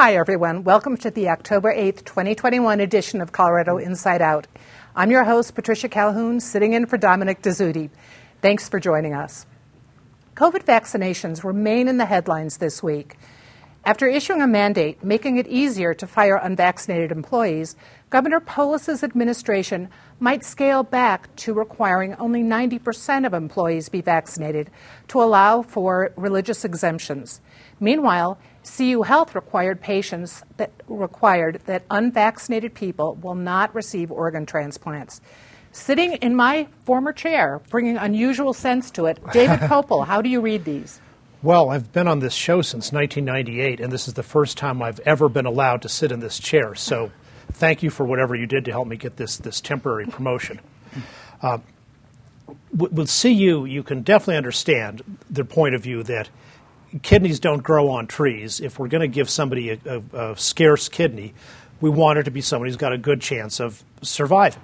Hi, 0.00 0.14
everyone. 0.14 0.62
Welcome 0.62 0.96
to 0.98 1.10
the 1.10 1.28
October 1.28 1.74
8th, 1.74 2.04
2021 2.04 2.78
edition 2.78 3.20
of 3.20 3.32
Colorado 3.32 3.78
Inside 3.78 4.22
Out. 4.22 4.46
I'm 4.94 5.10
your 5.10 5.24
host, 5.24 5.56
Patricia 5.56 5.88
Calhoun, 5.88 6.38
sitting 6.38 6.72
in 6.72 6.86
for 6.86 6.96
Dominic 6.96 7.42
Dezzutti. 7.42 7.90
Thanks 8.40 8.68
for 8.68 8.78
joining 8.78 9.12
us. 9.12 9.44
COVID 10.36 10.62
vaccinations 10.62 11.42
remain 11.42 11.88
in 11.88 11.96
the 11.96 12.06
headlines 12.06 12.58
this 12.58 12.80
week. 12.80 13.16
After 13.84 14.06
issuing 14.06 14.40
a 14.40 14.46
mandate 14.46 15.02
making 15.02 15.36
it 15.36 15.48
easier 15.48 15.94
to 15.94 16.06
fire 16.06 16.36
unvaccinated 16.36 17.10
employees, 17.10 17.74
Governor 18.08 18.38
Polis's 18.38 19.02
administration 19.02 19.88
might 20.20 20.44
scale 20.44 20.84
back 20.84 21.34
to 21.36 21.52
requiring 21.52 22.14
only 22.20 22.44
90% 22.44 23.26
of 23.26 23.34
employees 23.34 23.88
be 23.88 24.00
vaccinated 24.00 24.70
to 25.08 25.20
allow 25.20 25.62
for 25.62 26.12
religious 26.16 26.64
exemptions. 26.64 27.40
Meanwhile, 27.80 28.38
CU 28.76 29.02
Health 29.02 29.34
required 29.34 29.80
patients 29.80 30.42
that 30.56 30.70
required 30.88 31.60
that 31.66 31.84
unvaccinated 31.90 32.74
people 32.74 33.14
will 33.16 33.34
not 33.34 33.74
receive 33.74 34.10
organ 34.10 34.46
transplants. 34.46 35.20
Sitting 35.72 36.14
in 36.14 36.34
my 36.34 36.66
former 36.84 37.12
chair, 37.12 37.60
bringing 37.70 37.96
unusual 37.96 38.52
sense 38.52 38.90
to 38.92 39.06
it, 39.06 39.18
David 39.32 39.60
Kopel, 39.68 40.06
how 40.06 40.22
do 40.22 40.28
you 40.28 40.40
read 40.40 40.64
these? 40.64 41.00
Well, 41.42 41.70
I've 41.70 41.92
been 41.92 42.08
on 42.08 42.18
this 42.18 42.34
show 42.34 42.62
since 42.62 42.92
1998, 42.92 43.80
and 43.80 43.92
this 43.92 44.08
is 44.08 44.14
the 44.14 44.22
first 44.22 44.58
time 44.58 44.82
I've 44.82 44.98
ever 45.00 45.28
been 45.28 45.46
allowed 45.46 45.82
to 45.82 45.88
sit 45.88 46.10
in 46.10 46.20
this 46.20 46.38
chair. 46.38 46.74
So, 46.74 47.12
thank 47.52 47.82
you 47.82 47.90
for 47.90 48.04
whatever 48.04 48.34
you 48.34 48.46
did 48.46 48.64
to 48.64 48.72
help 48.72 48.88
me 48.88 48.96
get 48.96 49.16
this 49.16 49.36
this 49.36 49.60
temporary 49.60 50.06
promotion. 50.06 50.60
Uh, 51.40 51.58
with 52.72 53.10
CU, 53.22 53.64
you 53.66 53.82
can 53.82 54.02
definitely 54.02 54.36
understand 54.36 55.02
the 55.30 55.44
point 55.44 55.74
of 55.74 55.82
view 55.82 56.02
that 56.04 56.28
kidneys 57.02 57.40
don't 57.40 57.62
grow 57.62 57.88
on 57.90 58.06
trees. 58.06 58.60
If 58.60 58.78
we're 58.78 58.88
going 58.88 59.02
to 59.02 59.08
give 59.08 59.28
somebody 59.28 59.70
a, 59.70 59.78
a, 59.84 60.30
a, 60.30 60.36
scarce 60.36 60.88
kidney, 60.88 61.34
we 61.80 61.90
want 61.90 62.18
it 62.18 62.24
to 62.24 62.30
be 62.30 62.40
somebody 62.40 62.70
who's 62.70 62.76
got 62.76 62.92
a 62.92 62.98
good 62.98 63.20
chance 63.20 63.60
of 63.60 63.82
surviving. 64.02 64.62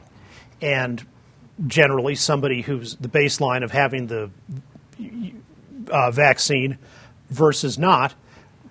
And 0.61 1.05
generally, 1.67 2.15
somebody 2.15 2.63
who's 2.63 2.97
the 2.97 3.09
baseline 3.09 3.63
of 3.63 3.71
having 3.71 4.07
the 4.07 4.31
uh, 5.91 6.11
vaccine 6.11 6.79
versus 7.31 7.79
not, 7.79 8.15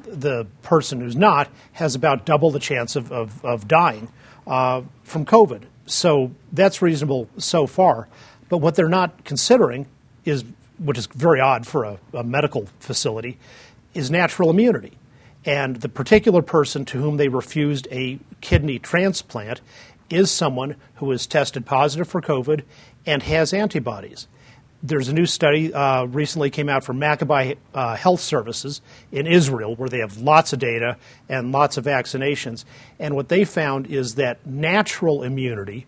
the 0.04 0.46
person 0.62 1.00
who's 1.00 1.16
not 1.16 1.50
has 1.74 1.96
about 1.96 2.26
double 2.26 2.52
the 2.52 2.60
chance 2.60 2.96
of, 2.96 3.12
of, 3.12 3.44
of 3.46 3.68
dying 3.68 4.10
uh, 4.48 4.82
from 5.04 5.26
COVID. 5.26 5.64
So 5.86 6.32
that's 6.52 6.82
reasonable 6.82 7.30
so 7.38 7.68
far. 7.68 8.08
But 8.50 8.58
what 8.58 8.76
they're 8.76 8.90
not 8.90 9.24
considering 9.24 9.88
is 10.26 10.44
which 10.84 10.98
is 10.98 11.08
very 11.08 11.40
odd 11.40 11.66
for 11.66 11.84
a, 11.84 12.00
a 12.14 12.24
medical 12.24 12.68
facility, 12.80 13.38
is 13.94 14.12
natural 14.12 14.50
immunity. 14.50 14.98
And 15.46 15.78
the 15.78 15.90
particular 15.90 16.42
person 16.42 16.86
to 16.86 17.00
whom 17.00 17.18
they 17.18 17.28
refused 17.28 17.88
a 17.92 18.20
kidney 18.42 18.80
transplant 18.80 19.62
is 20.10 20.32
someone 20.32 20.76
who 20.96 21.12
is 21.12 21.28
tested 21.28 21.66
positive 21.66 22.08
for 22.08 22.22
COVID 22.22 22.64
and 23.06 23.24
has 23.24 23.54
antibodies. 23.54 24.28
There's 24.82 25.08
a 25.08 25.14
new 25.14 25.26
study 25.26 25.74
uh, 25.74 26.04
recently 26.06 26.50
came 26.50 26.68
out 26.68 26.84
from 26.84 27.00
Maccabi 27.00 27.58
uh, 27.74 27.96
Health 27.96 28.20
Services 28.20 28.82
in 29.12 29.28
Israel, 29.28 29.76
where 29.76 29.88
they 29.88 30.00
have 30.00 30.18
lots 30.18 30.52
of 30.52 30.60
data 30.60 30.98
and 31.30 31.54
lots 31.54 31.78
of 31.78 31.86
vaccinations. 31.86 32.66
And 33.00 33.16
what 33.16 33.30
they 33.30 33.46
found 33.46 33.88
is 33.88 34.16
that 34.16 34.46
natural 34.46 35.24
immunity, 35.24 35.88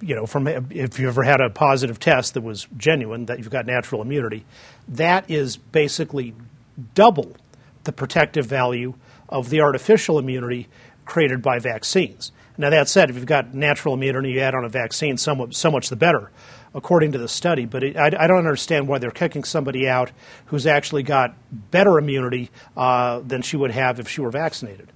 you 0.00 0.14
know, 0.14 0.26
from 0.26 0.48
if 0.48 0.98
you 0.98 1.08
ever 1.08 1.22
had 1.22 1.40
a 1.40 1.50
positive 1.50 1.98
test 2.00 2.34
that 2.34 2.42
was 2.42 2.66
genuine, 2.76 3.26
that 3.26 3.38
you've 3.38 3.50
got 3.50 3.66
natural 3.66 4.02
immunity, 4.02 4.44
that 4.88 5.30
is 5.30 5.56
basically 5.56 6.34
double 6.94 7.36
the 7.84 7.92
protective 7.92 8.46
value 8.46 8.94
of 9.28 9.50
the 9.50 9.60
artificial 9.60 10.18
immunity 10.18 10.68
created 11.04 11.42
by 11.42 11.58
vaccines. 11.58 12.32
Now, 12.56 12.70
that 12.70 12.88
said, 12.88 13.10
if 13.10 13.16
you've 13.16 13.26
got 13.26 13.54
natural 13.54 13.94
immunity, 13.94 14.32
you 14.32 14.40
add 14.40 14.54
on 14.54 14.64
a 14.64 14.68
vaccine, 14.68 15.16
somewhat, 15.16 15.54
so 15.54 15.70
much 15.70 15.88
the 15.88 15.96
better, 15.96 16.30
according 16.74 17.12
to 17.12 17.18
the 17.18 17.28
study. 17.28 17.64
But 17.64 17.82
it, 17.82 17.96
I, 17.96 18.06
I, 18.06 18.26
don't 18.26 18.38
understand 18.38 18.86
why 18.86 18.98
they're 18.98 19.10
kicking 19.10 19.44
somebody 19.44 19.88
out 19.88 20.12
who's 20.46 20.66
actually 20.66 21.02
got 21.02 21.34
better 21.70 21.98
immunity 21.98 22.50
uh, 22.76 23.20
than 23.20 23.40
she 23.40 23.56
would 23.56 23.70
have 23.70 23.98
if 23.98 24.08
she 24.08 24.20
were 24.20 24.30
vaccinated. 24.30 24.88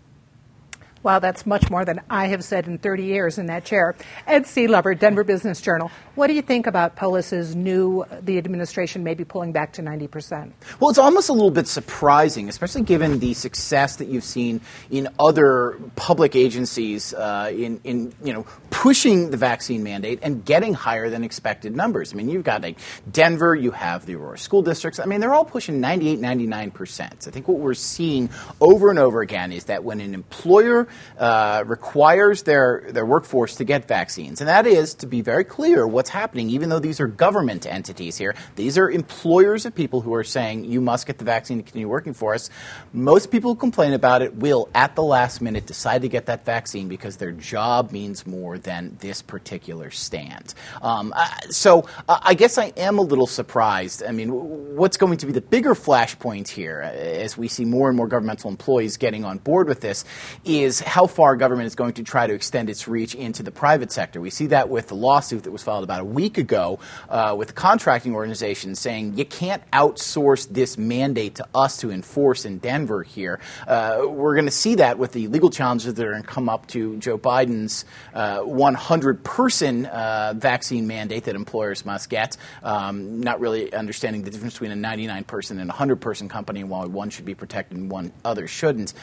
Wow, 1.05 1.19
that's 1.19 1.45
much 1.45 1.69
more 1.69 1.85
than 1.85 2.01
I 2.09 2.29
have 2.29 2.43
said 2.43 2.67
in 2.67 2.79
30 2.79 3.05
years 3.05 3.37
in 3.37 3.45
that 3.47 3.67
chair. 3.67 3.95
Ed 4.27 4.45
Sealover, 4.45 4.99
Denver 4.99 5.23
Business 5.23 5.61
Journal. 5.61 5.91
What 6.15 6.29
do 6.29 6.33
you 6.33 6.41
think 6.41 6.67
about 6.67 6.97
Polis's 6.97 7.55
new, 7.55 8.07
the 8.23 8.39
administration 8.39 9.05
maybe 9.05 9.23
pulling 9.23 9.53
back 9.53 9.75
to 9.75 9.83
90%? 9.83 10.53
Well, 10.81 10.89
it's 10.89 10.99
almost 10.99 11.29
a 11.29 11.35
little 11.35 11.51
bit 11.51 11.69
surprising, 11.69 12.49
especially 12.49 12.85
given 12.85 13.19
the 13.19 13.35
success 13.35 13.97
that 13.97 14.09
you've 14.09 14.25
seen 14.25 14.63
in 14.91 15.09
other 15.19 15.79
public 15.95 16.35
agencies 16.35 17.13
uh, 17.13 17.53
in, 17.53 17.83
in, 17.85 18.15
you 18.25 18.33
know, 18.33 18.47
pushing 18.71 19.31
the 19.31 19.37
vaccine 19.37 19.83
mandate 19.83 20.21
and 20.23 20.43
getting 20.43 20.73
higher 20.73 21.11
than 21.11 21.23
expected 21.23 21.77
numbers. 21.77 22.15
I 22.15 22.17
mean, 22.17 22.31
you've 22.31 22.45
got 22.45 22.63
like 22.63 22.79
Denver, 23.13 23.55
you 23.55 23.73
have 23.73 24.07
the 24.07 24.15
Aurora 24.15 24.39
school 24.39 24.63
districts. 24.63 24.99
I 24.99 25.05
mean, 25.05 25.21
they're 25.21 25.35
all 25.35 25.45
pushing 25.45 25.81
98, 25.81 26.19
99%. 26.19 27.29
I 27.29 27.31
think 27.31 27.47
what 27.47 27.59
we're 27.59 27.75
seeing 27.75 28.31
over 28.59 28.89
and 28.89 28.99
over 28.99 29.21
again 29.21 29.53
is 29.53 29.65
that 29.65 29.85
when 29.85 30.01
an 30.01 30.15
employer 30.15 30.89
uh, 31.19 31.65
requires 31.67 32.43
their, 32.43 32.87
their 32.91 33.07
workforce 33.07 33.57
to 33.57 33.65
get 33.65 33.87
vaccines. 33.87 34.41
And 34.41 34.49
that 34.49 34.67
is, 34.67 34.95
to 34.95 35.07
be 35.07 35.21
very 35.21 35.45
clear, 35.45 35.87
what's 35.87 36.11
happening, 36.11 36.51
even 36.51 36.69
though 36.69 36.79
these 36.79 37.01
are 37.01 37.07
government 37.07 37.67
entities 37.67 38.17
here, 38.17 38.35
these 38.57 38.79
are 38.79 38.91
employers 38.91 39.67
of 39.67 39.75
people 39.75 40.01
who 40.01 40.15
are 40.15 40.25
saying, 40.25 40.65
you 40.65 40.81
must 40.81 41.07
get 41.07 41.19
the 41.19 41.25
vaccine 41.25 41.59
to 41.59 41.63
continue 41.63 41.89
working 41.89 42.15
for 42.15 42.35
us. 42.35 42.51
Most 42.93 43.31
people 43.31 43.53
who 43.53 43.57
complain 43.57 43.93
about 43.93 44.23
it 44.23 44.35
will, 44.35 44.69
at 44.75 44.95
the 44.95 45.03
last 45.03 45.41
minute, 45.41 45.67
decide 45.67 46.03
to 46.03 46.09
get 46.09 46.27
that 46.27 46.45
vaccine 46.45 46.89
because 46.89 47.17
their 47.17 47.33
job 47.33 47.93
means 47.93 48.27
more 48.27 48.59
than 48.59 48.97
this 49.01 49.23
particular 49.23 49.91
stand. 49.91 50.55
Um, 50.83 51.13
uh, 51.17 51.29
so 51.51 51.87
I 52.09 52.35
guess 52.35 52.59
I 52.59 52.73
am 52.77 52.99
a 52.99 53.03
little 53.03 53.27
surprised. 53.27 54.03
I 54.03 54.13
mean, 54.13 54.31
what's 54.77 54.97
going 54.97 55.19
to 55.19 55.27
be 55.27 55.33
the 55.33 55.41
bigger 55.41 55.75
flashpoint 55.75 56.49
here, 56.49 56.83
uh, 56.83 56.89
as 56.89 57.37
we 57.37 57.49
see 57.49 57.65
more 57.65 57.89
and 57.89 57.97
more 57.97 58.09
governmental 58.09 58.51
employees 58.51 58.97
getting 58.97 59.25
on 59.25 59.39
board 59.39 59.69
with 59.69 59.81
this, 59.81 60.05
is 60.45 60.81
how 60.85 61.07
far 61.07 61.37
government 61.37 61.67
is 61.67 61.75
going 61.75 61.95
to 61.95 62.03
try 62.03 62.27
to 62.27 62.35
extend 62.35 62.71
its 62.71 62.87
reach 62.87 63.15
into 63.15 63.43
the 63.43 63.51
private 63.51 63.91
sector. 63.91 64.21
We 64.21 64.31
see 64.31 64.47
that 64.49 64.69
with 64.69 64.89
the 64.89 64.95
lawsuit 64.95 65.45
that 65.45 65.51
was 65.51 65.63
filed 65.63 65.85
about 65.85 66.01
a 66.01 66.05
week 66.05 66.39
ago 66.39 66.79
uh, 67.09 67.35
with 67.37 67.49
the 67.49 67.55
contracting 67.55 68.15
organization 68.15 68.75
saying 68.75 69.17
you 69.17 69.25
can't 69.25 69.63
outsource 69.73 70.49
this 70.49 70.79
mandate 70.79 71.37
to 71.37 71.47
us 71.55 71.79
to 71.79 71.91
enforce 71.91 72.45
in 72.45 72.59
Denver 72.59 73.03
here. 73.03 73.41
Uh, 73.67 74.03
we're 74.07 74.35
going 74.35 74.47
to 74.47 74.51
see 74.51 74.77
that 74.77 74.99
with 74.99 75.13
the 75.13 75.29
legal 75.29 75.51
challenges 75.51 75.95
that 75.95 76.07
are 76.07 76.11
going 76.11 76.23
to 76.23 76.29
come 76.29 76.49
up 76.49 76.67
to 76.69 76.97
Joe 76.99 77.19
Biden's 77.19 77.85
uh, 78.13 78.41
100 78.41 79.25
person 79.25 79.87
uh, 79.87 80.35
vaccine 80.37 80.87
mandate 80.87 81.25
that 81.25 81.35
employers 81.35 81.85
must 81.85 82.11
get. 82.11 82.37
Um, 82.63 83.21
not 83.21 83.41
really 83.41 83.73
understanding 83.73 84.23
the 84.23 84.31
difference 84.31 84.55
between 84.55 84.71
a 84.71 84.77
99 84.77 85.25
person 85.25 85.59
and 85.59 85.71
a 85.71 85.73
100 85.73 85.97
person 85.97 86.29
company 86.29 86.61
and 86.61 86.71
why 86.71 86.85
one 86.85 87.11
should 87.11 87.25
be 87.25 87.35
protected 87.35 87.77
and 87.79 87.91
one 87.91 88.13
other 88.25 88.47
shouldn't. 88.47 88.95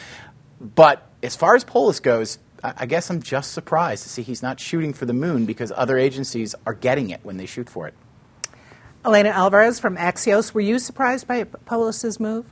But 0.59 1.11
as 1.24 1.36
far 1.36 1.56
as 1.56 1.64
Polis 1.64 2.00
goes, 2.00 2.40
I 2.64 2.86
guess 2.86 3.09
I'm 3.09 3.22
just 3.22 3.54
surprised 3.54 4.04
to 4.04 4.09
see 4.09 4.22
he's 4.22 4.44
not 4.44 4.59
shooting 4.59 4.94
for 4.94 5.06
the 5.06 5.14
moon 5.14 5.46
because 5.46 5.72
other 5.76 5.98
agencies 5.98 6.54
are 6.66 6.74
getting 6.74 7.09
it 7.09 7.22
when 7.24 7.38
they 7.38 7.46
shoot 7.46 7.70
for 7.70 7.88
it. 7.88 7.96
Elena 9.04 9.30
Alvarez 9.30 9.80
from 9.80 9.98
Axios, 9.98 10.54
were 10.54 10.62
you 10.62 10.78
surprised 10.78 11.28
by 11.28 11.44
Polis's 11.44 12.20
move? 12.20 12.46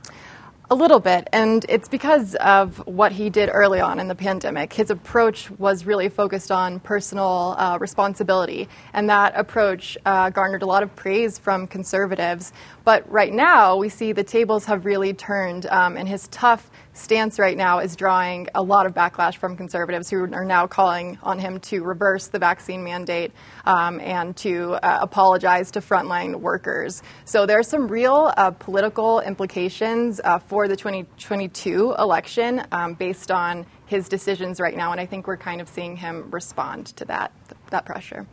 A 0.72 0.74
little 0.74 1.00
bit, 1.00 1.28
and 1.32 1.66
it's 1.68 1.88
because 1.88 2.36
of 2.36 2.78
what 2.86 3.10
he 3.10 3.28
did 3.28 3.50
early 3.52 3.80
on 3.80 3.98
in 3.98 4.06
the 4.06 4.14
pandemic. 4.14 4.72
His 4.72 4.90
approach 4.90 5.50
was 5.50 5.84
really 5.84 6.08
focused 6.08 6.52
on 6.52 6.78
personal 6.78 7.56
uh, 7.58 7.78
responsibility, 7.80 8.68
and 8.92 9.10
that 9.10 9.32
approach 9.36 9.98
uh, 10.06 10.30
garnered 10.30 10.62
a 10.62 10.66
lot 10.66 10.84
of 10.84 10.94
praise 10.94 11.38
from 11.38 11.66
conservatives. 11.66 12.52
But 12.84 13.10
right 13.10 13.32
now, 13.32 13.76
we 13.76 13.88
see 13.88 14.12
the 14.12 14.22
tables 14.22 14.64
have 14.66 14.84
really 14.84 15.12
turned, 15.12 15.66
um, 15.66 15.96
and 15.96 16.08
his 16.08 16.28
tough 16.28 16.70
stance 16.92 17.38
right 17.38 17.56
now 17.56 17.78
is 17.78 17.96
drawing 17.96 18.48
a 18.54 18.62
lot 18.62 18.86
of 18.86 18.94
backlash 18.94 19.36
from 19.36 19.56
conservatives 19.56 20.10
who 20.10 20.22
are 20.32 20.44
now 20.44 20.66
calling 20.66 21.18
on 21.22 21.38
him 21.38 21.60
to 21.60 21.82
reverse 21.82 22.28
the 22.28 22.38
vaccine 22.38 22.82
mandate 22.82 23.32
um, 23.64 24.00
and 24.00 24.36
to 24.36 24.72
uh, 24.82 24.98
apologize 25.00 25.70
to 25.70 25.80
frontline 25.80 26.36
workers. 26.36 27.02
So 27.24 27.46
there 27.46 27.58
are 27.58 27.64
some 27.64 27.88
real 27.88 28.32
uh, 28.36 28.50
political 28.50 29.20
implications 29.20 30.20
uh, 30.22 30.38
for 30.38 30.68
the 30.68 30.76
2022 30.76 31.94
election 31.98 32.62
um, 32.72 32.94
based 32.94 33.30
on 33.30 33.66
his 33.86 34.08
decisions 34.08 34.60
right 34.60 34.76
now, 34.76 34.92
and 34.92 35.00
I 35.00 35.06
think 35.06 35.26
we're 35.26 35.36
kind 35.36 35.60
of 35.60 35.68
seeing 35.68 35.96
him 35.96 36.30
respond 36.30 36.86
to 36.96 37.04
that 37.06 37.32
that 37.70 37.84
pressure. 37.84 38.26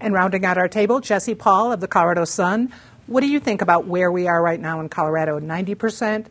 And 0.00 0.14
rounding 0.14 0.44
out 0.44 0.58
our 0.58 0.68
table, 0.68 1.00
Jesse 1.00 1.34
Paul 1.34 1.72
of 1.72 1.80
the 1.80 1.88
Colorado 1.88 2.24
Sun. 2.24 2.72
What 3.06 3.22
do 3.22 3.26
you 3.26 3.40
think 3.40 3.62
about 3.62 3.86
where 3.86 4.12
we 4.12 4.28
are 4.28 4.42
right 4.42 4.60
now 4.60 4.80
in 4.80 4.90
Colorado? 4.90 5.40
90%, 5.40 6.26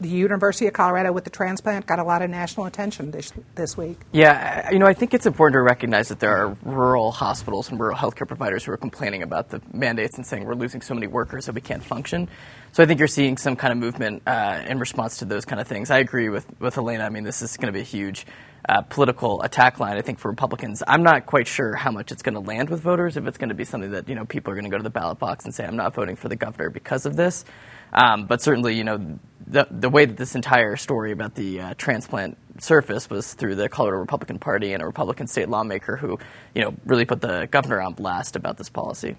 the 0.00 0.08
University 0.08 0.66
of 0.66 0.72
Colorado 0.72 1.12
with 1.12 1.24
the 1.24 1.30
transplant 1.30 1.86
got 1.86 1.98
a 1.98 2.04
lot 2.04 2.22
of 2.22 2.30
national 2.30 2.66
attention 2.66 3.10
this, 3.10 3.32
this 3.54 3.76
week. 3.76 3.98
Yeah, 4.12 4.70
you 4.70 4.78
know, 4.78 4.86
I 4.86 4.94
think 4.94 5.14
it's 5.14 5.26
important 5.26 5.54
to 5.54 5.62
recognize 5.62 6.08
that 6.08 6.20
there 6.20 6.36
are 6.36 6.56
rural 6.62 7.12
hospitals 7.12 7.70
and 7.70 7.78
rural 7.78 7.96
healthcare 7.96 8.26
providers 8.26 8.64
who 8.64 8.72
are 8.72 8.76
complaining 8.76 9.22
about 9.22 9.50
the 9.50 9.60
mandates 9.72 10.16
and 10.16 10.26
saying 10.26 10.44
we're 10.44 10.54
losing 10.54 10.80
so 10.80 10.94
many 10.94 11.06
workers 11.06 11.46
that 11.46 11.54
we 11.54 11.60
can't 11.60 11.84
function. 11.84 12.28
So 12.72 12.82
I 12.82 12.86
think 12.86 12.98
you're 12.98 13.08
seeing 13.08 13.36
some 13.36 13.56
kind 13.56 13.72
of 13.72 13.78
movement 13.78 14.22
uh, 14.26 14.62
in 14.66 14.78
response 14.78 15.18
to 15.18 15.24
those 15.24 15.44
kind 15.44 15.60
of 15.60 15.68
things. 15.68 15.90
I 15.90 15.98
agree 15.98 16.28
with, 16.28 16.46
with 16.60 16.78
Elena. 16.78 17.04
I 17.04 17.08
mean, 17.10 17.24
this 17.24 17.42
is 17.42 17.56
going 17.56 17.66
to 17.66 17.72
be 17.72 17.80
a 17.80 17.84
huge 17.84 18.26
uh, 18.68 18.82
political 18.82 19.42
attack 19.42 19.80
line, 19.80 19.96
I 19.96 20.02
think, 20.02 20.18
for 20.18 20.30
Republicans. 20.30 20.82
I'm 20.86 21.02
not 21.02 21.26
quite 21.26 21.46
sure 21.46 21.74
how 21.74 21.90
much 21.90 22.12
it's 22.12 22.22
going 22.22 22.34
to 22.34 22.40
land 22.40 22.70
with 22.70 22.80
voters, 22.80 23.16
if 23.16 23.26
it's 23.26 23.38
going 23.38 23.48
to 23.48 23.54
be 23.54 23.64
something 23.64 23.90
that, 23.92 24.08
you 24.08 24.14
know, 24.14 24.24
people 24.24 24.52
are 24.52 24.54
going 24.54 24.64
to 24.64 24.70
go 24.70 24.76
to 24.76 24.82
the 24.82 24.90
ballot 24.90 25.18
box 25.18 25.44
and 25.44 25.54
say, 25.54 25.64
I'm 25.64 25.76
not 25.76 25.94
voting 25.94 26.16
for 26.16 26.28
the 26.28 26.36
governor 26.36 26.70
because 26.70 27.06
of 27.06 27.16
this. 27.16 27.44
Um, 27.92 28.26
but 28.26 28.40
certainly, 28.40 28.76
you 28.76 28.84
know, 28.84 29.18
the, 29.50 29.66
the 29.70 29.90
way 29.90 30.04
that 30.04 30.16
this 30.16 30.34
entire 30.34 30.76
story 30.76 31.12
about 31.12 31.34
the 31.34 31.60
uh, 31.60 31.74
transplant 31.76 32.38
surfaced 32.58 33.10
was 33.10 33.34
through 33.34 33.56
the 33.56 33.68
Colorado 33.68 33.98
Republican 33.98 34.38
Party 34.38 34.72
and 34.72 34.82
a 34.82 34.86
Republican 34.86 35.26
state 35.26 35.48
lawmaker 35.48 35.96
who, 35.96 36.18
you 36.54 36.62
know, 36.62 36.74
really 36.86 37.04
put 37.04 37.20
the 37.20 37.48
governor 37.50 37.80
on 37.80 37.94
blast 37.94 38.36
about 38.36 38.58
this 38.58 38.68
policy. 38.68 39.16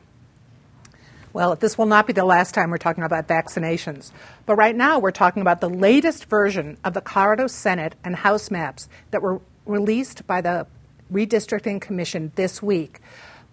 Well, 1.33 1.55
this 1.55 1.77
will 1.77 1.85
not 1.85 2.07
be 2.07 2.13
the 2.13 2.25
last 2.25 2.53
time 2.53 2.71
we're 2.71 2.77
talking 2.77 3.03
about 3.03 3.27
vaccinations. 3.27 4.11
But 4.45 4.55
right 4.55 4.75
now, 4.75 4.99
we're 4.99 5.11
talking 5.11 5.41
about 5.41 5.61
the 5.61 5.69
latest 5.69 6.25
version 6.25 6.77
of 6.83 6.93
the 6.93 7.01
Colorado 7.01 7.47
Senate 7.47 7.95
and 8.03 8.17
House 8.17 8.51
maps 8.51 8.89
that 9.11 9.21
were 9.21 9.39
released 9.65 10.27
by 10.27 10.41
the 10.41 10.67
Redistricting 11.11 11.79
Commission 11.79 12.31
this 12.35 12.61
week. 12.61 12.99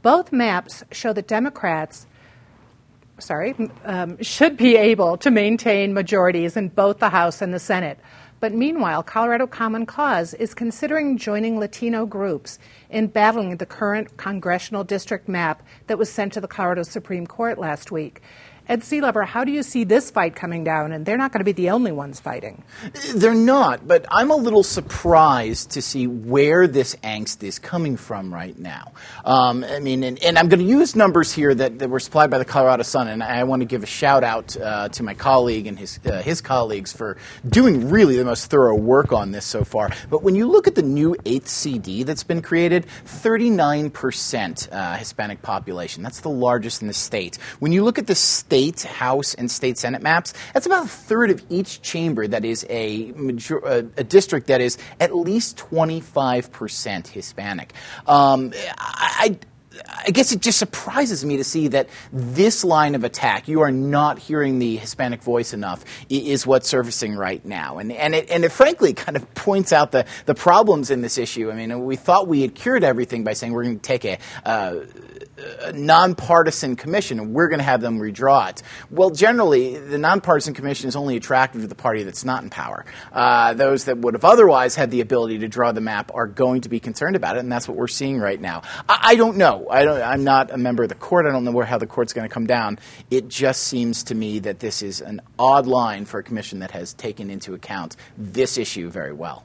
Both 0.03 0.33
maps 0.33 0.85
show 0.91 1.13
that 1.13 1.29
Democrats 1.29 2.07
sorry, 3.19 3.55
um, 3.85 4.21
should 4.23 4.57
be 4.57 4.77
able 4.77 5.17
to 5.19 5.31
maintain 5.31 5.93
majorities 5.95 6.57
in 6.57 6.69
both 6.69 6.99
the 6.99 7.11
House 7.11 7.43
and 7.43 7.53
the 7.53 7.59
Senate. 7.59 7.99
But 8.41 8.55
meanwhile, 8.55 9.03
Colorado 9.03 9.49
Common 9.49 9.85
Cause 9.85 10.33
is 10.35 10.55
considering 10.55 11.19
joining 11.19 11.59
Latino 11.59 12.07
groups 12.07 12.59
in 12.89 13.09
battling 13.09 13.57
the 13.57 13.67
current 13.67 14.17
congressional 14.17 14.85
district 14.85 15.29
map 15.29 15.63
that 15.89 15.99
was 15.99 16.09
sent 16.09 16.33
to 16.35 16.41
the 16.41 16.47
Colorado 16.47 16.85
Supreme 16.85 17.27
Court 17.27 17.59
last 17.59 17.91
week. 17.91 18.23
Ed 18.69 18.83
Sealover, 18.83 19.25
how 19.25 19.45
do 19.45 19.53
you 19.53 19.63
see 19.63 19.85
this 19.85 20.11
fight 20.11 20.37
coming 20.37 20.63
down? 20.63 20.93
And 20.93 21.07
they're 21.07 21.17
not 21.17 21.33
going 21.33 21.41
to 21.41 21.45
be 21.45 21.53
the 21.53 21.71
only 21.71 21.91
ones 21.91 22.21
fighting. 22.21 22.65
They're 23.15 23.33
not, 23.33 23.89
but 23.89 24.05
I'm 24.11 24.31
a 24.31 24.37
little 24.37 24.63
surprised 24.63 25.71
to 25.71 25.81
see 25.81 26.07
where 26.07 26.67
this 26.67 26.95
angst 26.97 27.43
is 27.43 27.59
coming 27.59 27.97
from 27.97 28.33
right 28.33 28.59
now. 28.59 28.93
Um, 29.25 29.65
I 29.65 29.79
mean, 29.79 30.03
and, 30.03 30.23
and 30.23 30.39
I'm 30.39 30.49
going 30.49 30.61
to 30.61 30.67
use 30.67 30.95
numbers 30.95 31.33
here 31.33 31.55
that, 31.55 31.79
that, 31.79 31.89
were 31.89 31.99
supplied 31.99 32.29
by 32.29 32.37
the 32.37 32.45
Colorado 32.45 32.83
Sun, 32.83 33.09
and 33.09 33.23
I 33.23 33.45
want 33.45 33.61
to 33.63 33.67
give 33.67 33.83
a 33.83 33.87
shout 33.87 34.23
out 34.23 34.55
uh, 34.59 34.91
to 34.91 35.03
my 35.03 35.15
colleague 35.15 35.67
and 35.67 35.79
his, 35.79 35.99
uh, 36.05 36.21
his 36.21 36.43
colleagues 36.43 36.93
for 36.93 37.17
doing 37.49 37.89
really 37.89 38.19
the 38.19 38.25
most 38.27 38.51
thorough 38.51 38.77
work 38.77 39.15
on 39.15 39.33
this 39.33 39.47
so 39.47 39.65
far. 39.65 39.91
But 40.11 40.23
when 40.23 40.35
you 40.35 40.47
look 40.47 40.69
at 40.69 40.75
the 40.75 40.83
new 40.83 41.17
8th 41.25 41.49
CD 41.49 42.03
that's 42.03 42.25
been 42.25 42.43
created, 42.43 42.85
39% 43.07 44.69
uh, 44.71 44.97
Hispanic 44.97 45.41
population. 45.41 46.03
That's 46.03 46.21
the 46.21 46.29
largest 46.29 46.83
in 46.83 46.89
the 46.89 46.95
state. 46.95 47.37
When 47.61 47.73
you 47.73 47.83
look 47.83 47.99
at 47.99 48.07
the 48.07 48.15
state, 48.15 48.58
state 48.59 48.83
House 48.83 49.35
and 49.35 49.51
state 49.51 49.79
Senate 49.79 50.03
maps, 50.03 50.35
that's 50.53 50.67
about 50.67 50.85
a 50.85 50.89
third 50.89 51.31
of 51.31 51.43
each 51.49 51.81
chamber 51.83 52.27
that 52.27 52.45
is 52.45 52.67
a, 52.69 53.13
major, 53.13 53.59
a, 53.59 53.79
a 53.97 54.05
district 54.05 54.49
that 54.49 54.61
is 54.61 54.79
at 54.99 55.15
least 55.15 55.57
25% 55.57 57.07
Hispanic. 57.07 57.73
Um, 58.07 58.53
I, 58.77 59.39
I 60.07 60.11
guess 60.11 60.33
it 60.33 60.41
just 60.41 60.59
surprises 60.59 61.25
me 61.25 61.37
to 61.37 61.45
see 61.45 61.69
that 61.69 61.89
this 62.13 62.65
line 62.65 62.97
of 62.97 63.05
attack, 63.05 63.47
you 63.47 63.61
are 63.61 63.71
not 63.71 64.19
hearing 64.19 64.59
the 64.59 64.77
Hispanic 64.77 65.23
voice 65.23 65.53
enough, 65.53 65.85
is 66.09 66.45
what's 66.45 66.69
surfacing 66.69 67.15
right 67.15 67.45
now. 67.45 67.79
And, 67.79 67.93
and, 67.93 68.15
it, 68.15 68.29
and 68.29 68.45
it 68.45 68.51
frankly 68.51 68.93
kind 68.93 69.17
of 69.17 69.33
points 69.35 69.73
out 69.73 69.93
the, 69.93 70.05
the 70.27 70.35
problems 70.35 70.91
in 70.91 71.01
this 71.03 71.17
issue. 71.17 71.51
I 71.53 71.55
mean, 71.55 71.85
we 71.85 71.95
thought 71.95 72.27
we 72.27 72.43
had 72.43 72.57
cured 72.57 72.83
everything 72.83 73.23
by 73.23 73.35
saying 73.35 73.53
we're 73.53 73.65
going 73.65 73.79
to 73.79 73.83
take 73.83 74.05
a, 74.05 74.19
uh, 74.45 74.81
nonpartisan 75.73 76.77
commission 76.77 77.19
and 77.21 77.35
we're 77.35 77.49
going 77.49 77.59
to 77.59 77.65
have 77.65 77.81
them 77.81 77.99
redraw 77.99 78.51
it. 78.51 78.63
Well, 78.91 79.11
generally, 79.11 79.79
the 79.79 79.99
nonpartisan 79.99 80.55
commission 80.55 80.89
is 80.89 80.97
only 80.97 81.17
attractive 81.17 81.63
to 81.63 81.67
the 81.67 81.75
party 81.75 82.03
that's 82.03 82.25
not 82.25 82.43
in 82.43 82.51
power. 82.51 82.85
Uh, 83.13 83.55
those 83.55 83.85
that 83.85 83.99
would 83.99 84.15
have 84.15 84.25
otherwise 84.25 84.75
had 84.75 84.91
the 84.91 85.01
ability 85.01 85.39
to 85.39 85.49
draw 85.49 85.73
the 85.73 85.81
map 85.81 86.11
are 86.15 86.27
going 86.27 86.63
to 86.63 86.69
be 86.69 86.81
concerned 86.81 87.17
about 87.17 87.37
it, 87.37 87.41
and 87.41 87.51
that's 87.51 87.69
what 87.69 87.77
we're 87.77 87.89
seeing 87.89 88.19
right 88.19 88.41
now. 88.41 88.63
I, 88.89 88.99
I 89.09 89.15
don't 89.17 89.37
know. 89.37 89.67
I 89.69 90.13
I'm 90.13 90.25
not 90.25 90.51
a 90.51 90.59
member 90.59 90.83
of 90.83 90.89
the 90.89 90.95
court. 90.95 91.27
I 91.27 91.31
don't 91.31 91.45
know 91.45 91.53
where, 91.53 91.67
how 91.67 91.79
the 91.79 91.87
court's 91.87 92.13
going 92.13 92.29
to 92.29 92.33
come 92.33 92.47
down. 92.47 92.79
It 93.11 93.29
just 93.29 93.65
seems 93.65 94.03
to 94.05 94.15
me 94.15 94.39
that 94.41 94.61
this 94.61 94.83
is 94.83 95.01
an 95.01 95.21
odd 95.39 95.67
line 95.67 96.05
for 96.05 96.21
a 96.21 96.23
commission 96.23 96.61
that 96.61 96.71
has 96.73 96.95
taken 96.95 97.31
into 97.31 97.55
account 97.55 97.97
this 98.17 98.59
issue 98.59 98.91
very 98.91 99.13
well 99.13 99.45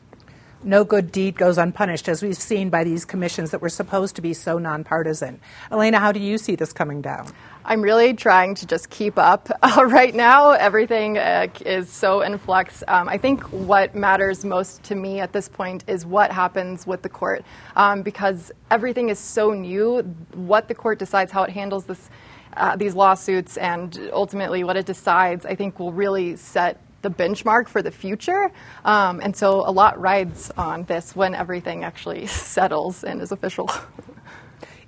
no 0.63 0.83
good 0.83 1.11
deed 1.11 1.37
goes 1.37 1.57
unpunished, 1.57 2.07
as 2.07 2.23
we've 2.23 2.37
seen 2.37 2.69
by 2.69 2.83
these 2.83 3.05
commissions 3.05 3.51
that 3.51 3.61
were 3.61 3.69
supposed 3.69 4.15
to 4.15 4.21
be 4.21 4.33
so 4.33 4.57
nonpartisan. 4.57 5.39
Elena, 5.71 5.99
how 5.99 6.11
do 6.11 6.19
you 6.19 6.37
see 6.37 6.55
this 6.55 6.73
coming 6.73 7.01
down? 7.01 7.27
I'm 7.65 7.81
really 7.81 8.13
trying 8.13 8.55
to 8.55 8.67
just 8.67 8.89
keep 8.89 9.17
up 9.17 9.49
uh, 9.63 9.85
right 9.85 10.13
now. 10.13 10.51
Everything 10.51 11.17
uh, 11.17 11.47
is 11.65 11.89
so 11.89 12.21
in 12.21 12.37
flux. 12.37 12.83
Um, 12.87 13.07
I 13.07 13.17
think 13.17 13.41
what 13.51 13.95
matters 13.95 14.43
most 14.43 14.83
to 14.83 14.95
me 14.95 15.19
at 15.19 15.31
this 15.31 15.47
point 15.47 15.83
is 15.87 16.05
what 16.05 16.31
happens 16.31 16.85
with 16.85 17.01
the 17.01 17.09
court, 17.09 17.43
um, 17.75 18.01
because 18.01 18.51
everything 18.69 19.09
is 19.09 19.19
so 19.19 19.51
new. 19.51 20.01
What 20.33 20.67
the 20.67 20.75
court 20.75 20.99
decides, 20.99 21.31
how 21.31 21.43
it 21.43 21.51
handles 21.51 21.85
this, 21.85 22.09
uh, 22.57 22.75
these 22.75 22.95
lawsuits, 22.95 23.57
and 23.57 24.09
ultimately 24.11 24.63
what 24.63 24.75
it 24.75 24.85
decides, 24.85 25.45
I 25.45 25.55
think 25.55 25.79
will 25.79 25.93
really 25.93 26.35
set 26.35 26.79
the 27.03 27.09
benchmark 27.11 27.67
for 27.67 27.81
the 27.81 27.91
future. 27.91 28.51
Um, 28.83 29.19
and 29.21 29.35
so 29.35 29.67
a 29.67 29.71
lot 29.71 29.99
rides 29.99 30.51
on 30.57 30.83
this 30.85 31.15
when 31.15 31.35
everything 31.35 31.83
actually 31.83 32.25
settles 32.57 33.03
and 33.03 33.21
is 33.21 33.31
official. 33.31 33.69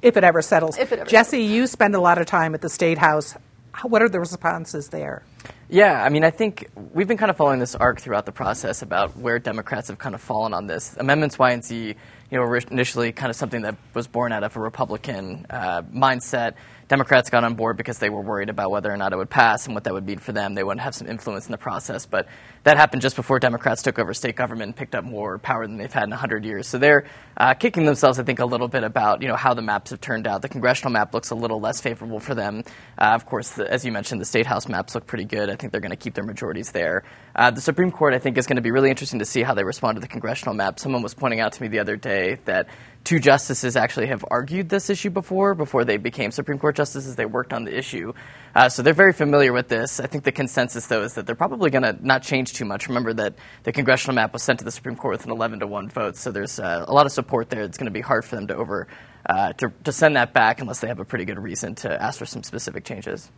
if 0.01 0.17
it 0.17 0.23
ever 0.23 0.41
settles. 0.41 0.77
If 0.77 0.91
it 0.91 1.00
ever 1.00 1.09
Jesse, 1.09 1.38
settles. 1.38 1.51
you 1.51 1.67
spend 1.67 1.95
a 1.95 2.00
lot 2.01 2.17
of 2.17 2.25
time 2.25 2.56
at 2.56 2.62
the 2.62 2.69
State 2.69 2.97
House. 2.97 3.35
What 3.83 4.01
are 4.01 4.09
the 4.09 4.19
responses 4.19 4.89
there? 4.89 5.23
Yeah, 5.67 6.01
I 6.03 6.09
mean, 6.09 6.23
I 6.23 6.29
think 6.29 6.69
we've 6.94 7.07
been 7.07 7.17
kind 7.17 7.29
of 7.29 7.38
following 7.38 7.59
this 7.59 7.75
arc 7.75 8.00
throughout 8.00 8.25
the 8.25 8.31
process 8.31 8.81
about 8.81 9.18
where 9.18 9.39
Democrats 9.39 9.89
have 9.89 9.97
kind 9.97 10.15
of 10.15 10.21
fallen 10.21 10.53
on 10.53 10.68
this. 10.68 10.95
Amendments 10.97 11.38
Y 11.38 11.51
and 11.51 11.63
Z, 11.63 11.88
you 11.88 11.95
know, 12.31 12.41
were 12.41 12.57
initially 12.57 13.11
kind 13.11 13.29
of 13.29 13.35
something 13.35 13.63
that 13.63 13.75
was 13.94 14.07
born 14.07 14.31
out 14.31 14.44
of 14.44 14.56
a 14.56 14.59
Republican 14.59 15.45
uh, 15.50 15.81
mindset 15.81 16.53
Democrats 16.87 17.31
got 17.31 17.43
on 17.43 17.55
board 17.55 17.77
because 17.77 17.97
they 17.97 18.09
were 18.09 18.21
worried 18.21 18.49
about 18.49 18.69
whether 18.69 18.91
or 18.91 18.97
not 18.97 19.11
it 19.11 19.15
would 19.15 19.29
pass 19.29 19.65
and 19.65 19.73
what 19.73 19.85
that 19.85 19.93
would 19.93 20.05
mean 20.05 20.19
for 20.19 20.31
them. 20.31 20.53
They 20.53 20.63
wouldn't 20.63 20.81
have 20.81 20.93
some 20.93 21.07
influence 21.07 21.47
in 21.47 21.51
the 21.51 21.57
process. 21.57 22.05
But 22.05 22.27
that 22.63 22.77
happened 22.77 23.01
just 23.01 23.15
before 23.15 23.39
Democrats 23.39 23.81
took 23.81 23.97
over 23.97 24.13
state 24.13 24.35
government 24.35 24.69
and 24.69 24.75
picked 24.75 24.93
up 24.93 25.03
more 25.03 25.39
power 25.39 25.65
than 25.65 25.77
they've 25.77 25.91
had 25.91 26.03
in 26.03 26.11
100 26.11 26.45
years. 26.45 26.68
So 26.68 26.77
they're 26.77 27.06
uh, 27.37 27.56
kicking 27.56 27.85
themselves, 27.85 28.19
I 28.19 28.23
think, 28.23 28.39
a 28.39 28.45
little 28.45 28.68
bit 28.68 28.83
about 28.83 29.21
you 29.21 29.27
know 29.27 29.35
how 29.35 29.54
the 29.54 29.63
maps 29.63 29.89
have 29.92 30.01
turned 30.01 30.27
out. 30.27 30.42
The 30.42 30.49
congressional 30.49 30.92
map 30.92 31.13
looks 31.13 31.31
a 31.31 31.35
little 31.35 31.59
less 31.59 31.81
favorable 31.81 32.19
for 32.19 32.35
them. 32.35 32.63
Uh, 32.97 33.13
of 33.13 33.25
course, 33.25 33.51
the, 33.51 33.71
as 33.71 33.83
you 33.83 33.92
mentioned, 33.92 34.21
the 34.21 34.25
state 34.25 34.45
house 34.45 34.68
maps 34.68 34.94
look 34.94 35.07
pretty 35.07 35.25
good. 35.25 35.49
I 35.49 35.56
think 35.56 35.71
they're 35.71 35.81
going 35.81 35.89
to 35.92 35.97
keep 35.97 36.13
their 36.13 36.23
majorities 36.23 36.71
there. 36.71 37.04
Uh, 37.35 37.51
the 37.51 37.61
Supreme 37.61 37.92
Court, 37.92 38.13
I 38.13 38.19
think, 38.19 38.37
is 38.37 38.45
going 38.45 38.57
to 38.57 38.61
be 38.61 38.71
really 38.71 38.89
interesting 38.89 39.19
to 39.19 39.25
see 39.25 39.42
how 39.42 39.54
they 39.54 39.63
respond 39.63 39.95
to 39.95 40.01
the 40.01 40.07
congressional 40.07 40.54
map. 40.54 40.80
Someone 40.80 41.01
was 41.01 41.13
pointing 41.13 41.39
out 41.39 41.54
to 41.54 41.61
me 41.61 41.68
the 41.68 41.80
other 41.80 41.95
day 41.95 42.37
that 42.45 42.68
two 43.06 43.19
justices 43.19 43.78
actually 43.78 44.07
have 44.07 44.26
argued 44.30 44.68
this 44.68 44.90
issue 44.90 45.12
before, 45.12 45.56
before 45.56 45.85
they 45.85 45.97
became 45.97 46.31
Supreme 46.31 46.57
Court 46.57 46.76
justices. 46.76 47.16
They 47.16 47.26
worked 47.26 47.54
on 47.54 47.64
the 47.64 47.78
issue. 47.78 48.14
Uh, 48.54 48.68
so 48.68 48.81
they're 48.81 48.94
very 48.94 49.14
familiar 49.14 49.54
with 49.54 49.68
this. 49.69 50.00
I 50.00 50.07
think 50.07 50.24
the 50.24 50.31
consensus, 50.31 50.88
though, 50.88 51.04
is 51.04 51.14
that 51.14 51.26
they're 51.26 51.35
probably 51.35 51.69
going 51.69 51.83
to 51.83 51.95
not 52.06 52.24
change 52.24 52.54
too 52.54 52.66
much. 52.66 52.88
Remember 52.88 53.14
that 53.14 53.35
the 53.64 53.71
congressional 53.71 54.16
map 54.16 54.33
was 54.33 54.44
sent 54.44 54.59
to 54.59 54.66
the 54.66 54.71
Supreme 54.71 54.95
Court 54.95 55.14
with 55.14 55.26
an 55.26 55.31
11 55.31 55.59
to 55.59 55.68
1 55.68 55.90
vote, 55.90 56.18
so 56.18 56.31
there's 56.31 56.59
uh, 56.59 56.83
a 56.88 56.92
lot 56.92 57.06
of 57.06 57.12
support 57.12 57.50
there. 57.50 57.62
It's 57.62 57.78
going 57.78 57.85
to 57.85 57.92
be 57.92 58.02
hard 58.02 58.26
for 58.26 58.35
them 58.35 58.47
to 58.47 58.56
over 58.56 58.88
uh, 59.28 59.54
to, 59.54 59.71
to 59.83 59.92
send 59.92 60.16
that 60.16 60.33
back 60.33 60.59
unless 60.59 60.80
they 60.80 60.88
have 60.88 61.00
a 61.00 61.06
pretty 61.06 61.26
good 61.26 61.40
reason 61.40 61.76
to 61.76 62.02
ask 62.02 62.19
for 62.19 62.26
some 62.26 62.44
specific 62.44 62.83
changes. 62.83 63.31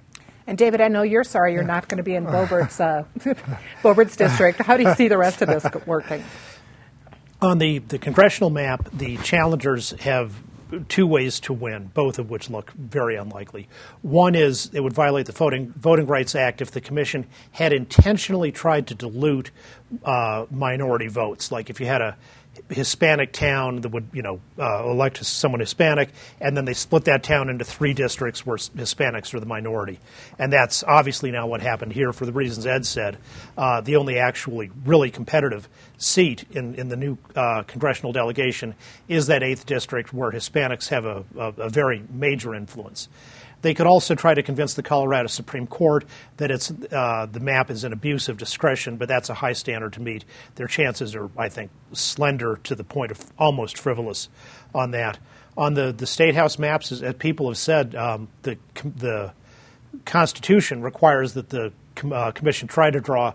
And 0.45 0.57
David, 0.57 0.79
I 0.79 0.87
know 0.87 1.01
you're 1.01 1.25
sorry 1.25 1.53
you're 1.53 1.63
not 1.63 1.89
going 1.89 1.97
to 1.97 2.03
be 2.03 2.15
in 2.15 2.25
Bobert's, 2.27 2.79
uh, 2.79 3.03
Boebert's 3.83 4.15
district. 4.15 4.59
How 4.59 4.77
do 4.77 4.83
you 4.83 4.93
see 4.95 5.09
the 5.09 5.17
rest 5.17 5.41
of 5.41 5.49
this 5.49 5.65
working? 5.85 6.23
On 7.41 7.59
the, 7.59 7.79
the 7.79 7.99
congressional 7.99 8.49
map, 8.49 8.89
the 8.91 9.17
challengers 9.17 9.91
have 9.99 10.33
two 10.89 11.05
ways 11.05 11.39
to 11.41 11.53
win, 11.53 11.91
both 11.93 12.19
of 12.19 12.29
which 12.29 12.49
look 12.49 12.71
very 12.71 13.15
unlikely. 13.15 13.69
One 14.01 14.35
is 14.35 14.71
it 14.73 14.81
would 14.81 14.93
violate 14.93 15.27
the 15.27 15.31
Voting, 15.31 15.71
Voting 15.77 16.07
Rights 16.07 16.35
Act 16.35 16.61
if 16.61 16.71
the 16.71 16.81
Commission 16.81 17.27
had 17.51 17.73
intentionally 17.73 18.51
tried 18.51 18.87
to 18.87 18.95
dilute 18.95 19.51
uh, 20.03 20.45
minority 20.49 21.07
votes. 21.07 21.51
Like 21.51 21.69
if 21.69 21.79
you 21.79 21.85
had 21.85 22.01
a 22.01 22.17
Hispanic 22.69 23.31
town 23.31 23.81
that 23.81 23.89
would, 23.89 24.07
you 24.13 24.21
know, 24.21 24.39
uh, 24.59 24.89
elect 24.89 25.23
someone 25.25 25.59
Hispanic, 25.59 26.09
and 26.41 26.55
then 26.55 26.65
they 26.65 26.73
split 26.73 27.05
that 27.05 27.23
town 27.23 27.49
into 27.49 27.63
three 27.65 27.93
districts 27.93 28.45
where 28.45 28.57
Hispanics 28.57 29.33
are 29.33 29.39
the 29.39 29.45
minority. 29.45 29.99
And 30.37 30.51
that's 30.51 30.83
obviously 30.83 31.31
now 31.31 31.47
what 31.47 31.61
happened 31.61 31.93
here 31.93 32.13
for 32.13 32.25
the 32.25 32.31
reasons 32.31 32.65
Ed 32.65 32.85
said. 32.85 33.17
Uh, 33.57 33.81
the 33.81 33.95
only 33.95 34.19
actually 34.19 34.71
really 34.85 35.11
competitive 35.11 35.67
seat 35.97 36.45
in, 36.51 36.75
in 36.75 36.89
the 36.89 36.97
new 36.97 37.17
uh, 37.35 37.63
congressional 37.63 38.11
delegation 38.11 38.75
is 39.07 39.27
that 39.27 39.41
8th 39.41 39.65
district 39.65 40.13
where 40.13 40.31
Hispanics 40.31 40.89
have 40.89 41.05
a, 41.05 41.23
a, 41.37 41.47
a 41.57 41.69
very 41.69 42.03
major 42.11 42.53
influence. 42.53 43.09
They 43.61 43.73
could 43.73 43.87
also 43.87 44.15
try 44.15 44.33
to 44.33 44.43
convince 44.43 44.75
the 44.75 44.83
Colorado 44.83 45.27
Supreme 45.27 45.67
Court 45.67 46.05
that 46.37 46.51
it's, 46.51 46.71
uh, 46.91 47.27
the 47.31 47.39
map 47.39 47.71
is 47.71 47.83
an 47.83 47.91
abuse 47.91 48.29
of 48.29 48.37
discretion, 48.37 48.97
but 48.97 49.07
that's 49.07 49.29
a 49.29 49.33
high 49.33 49.53
standard 49.53 49.93
to 49.93 50.01
meet. 50.01 50.25
Their 50.55 50.67
chances 50.67 51.15
are, 51.15 51.29
I 51.37 51.49
think, 51.49 51.71
slender 51.91 52.59
to 52.65 52.75
the 52.75 52.83
point 52.83 53.11
of 53.11 53.19
almost 53.37 53.77
frivolous 53.77 54.29
on 54.75 54.91
that. 54.91 55.17
On 55.57 55.73
the, 55.73 55.91
the 55.91 56.05
state 56.05 56.35
house 56.35 56.59
maps, 56.59 56.91
as, 56.91 57.15
people 57.15 57.49
have 57.49 57.57
said, 57.57 57.95
um, 57.95 58.27
the, 58.43 58.57
the 58.83 59.33
Constitution 60.05 60.81
requires 60.81 61.33
that 61.33 61.49
the 61.49 61.73
uh, 62.11 62.31
commission 62.31 62.67
try 62.67 62.91
to 62.91 62.99
draw 62.99 63.33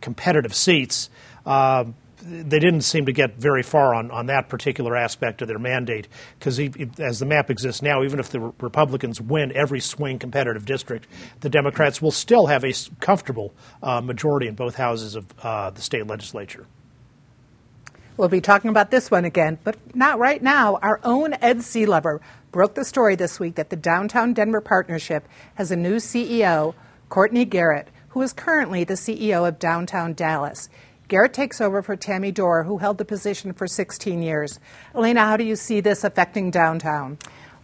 competitive 0.00 0.54
seats. 0.54 1.10
Uh, 1.44 1.84
they 2.22 2.58
didn't 2.58 2.82
seem 2.82 3.06
to 3.06 3.12
get 3.12 3.36
very 3.36 3.62
far 3.62 3.94
on, 3.94 4.10
on 4.10 4.26
that 4.26 4.48
particular 4.48 4.96
aspect 4.96 5.40
of 5.42 5.48
their 5.48 5.58
mandate 5.58 6.08
because 6.38 6.58
as 6.98 7.18
the 7.18 7.26
map 7.26 7.50
exists 7.50 7.82
now, 7.82 8.02
even 8.02 8.18
if 8.18 8.30
the 8.30 8.40
Republicans 8.60 9.20
win 9.20 9.52
every 9.54 9.80
swing 9.80 10.18
competitive 10.18 10.64
district, 10.64 11.06
the 11.40 11.48
Democrats 11.48 12.02
will 12.02 12.10
still 12.10 12.46
have 12.46 12.64
a 12.64 12.72
comfortable 13.00 13.54
uh, 13.82 14.00
majority 14.00 14.48
in 14.48 14.54
both 14.54 14.74
houses 14.74 15.14
of 15.14 15.26
uh, 15.42 15.70
the 15.70 15.80
state 15.80 16.06
legislature. 16.06 16.66
We'll 18.16 18.28
be 18.28 18.40
talking 18.40 18.68
about 18.68 18.90
this 18.90 19.12
one 19.12 19.24
again, 19.24 19.58
but 19.62 19.76
not 19.94 20.18
right 20.18 20.42
now. 20.42 20.80
Our 20.82 21.00
own 21.04 21.34
Ed 21.34 21.58
Sealover 21.58 22.18
broke 22.50 22.74
the 22.74 22.84
story 22.84 23.14
this 23.14 23.38
week 23.38 23.54
that 23.54 23.70
the 23.70 23.76
Downtown 23.76 24.32
Denver 24.32 24.60
Partnership 24.60 25.28
has 25.54 25.70
a 25.70 25.76
new 25.76 25.96
CEO, 25.96 26.74
Kourtny 27.08 27.48
Garrett, 27.48 27.88
who 28.08 28.22
is 28.22 28.32
currently 28.32 28.82
the 28.82 28.94
CEO 28.94 29.46
of 29.46 29.60
Downtown 29.60 30.14
Dallas. 30.14 30.68
Garrett 31.08 31.32
takes 31.32 31.58
over 31.58 31.80
for 31.80 31.96
Tami 31.96 32.32
Door, 32.34 32.64
who 32.64 32.76
held 32.76 32.98
the 32.98 33.04
position 33.04 33.54
for 33.54 33.66
16 33.66 34.20
years. 34.20 34.60
Elena, 34.94 35.20
how 35.20 35.38
do 35.38 35.44
you 35.44 35.56
see 35.56 35.80
this 35.80 36.04
affecting 36.04 36.50
downtown? 36.50 37.16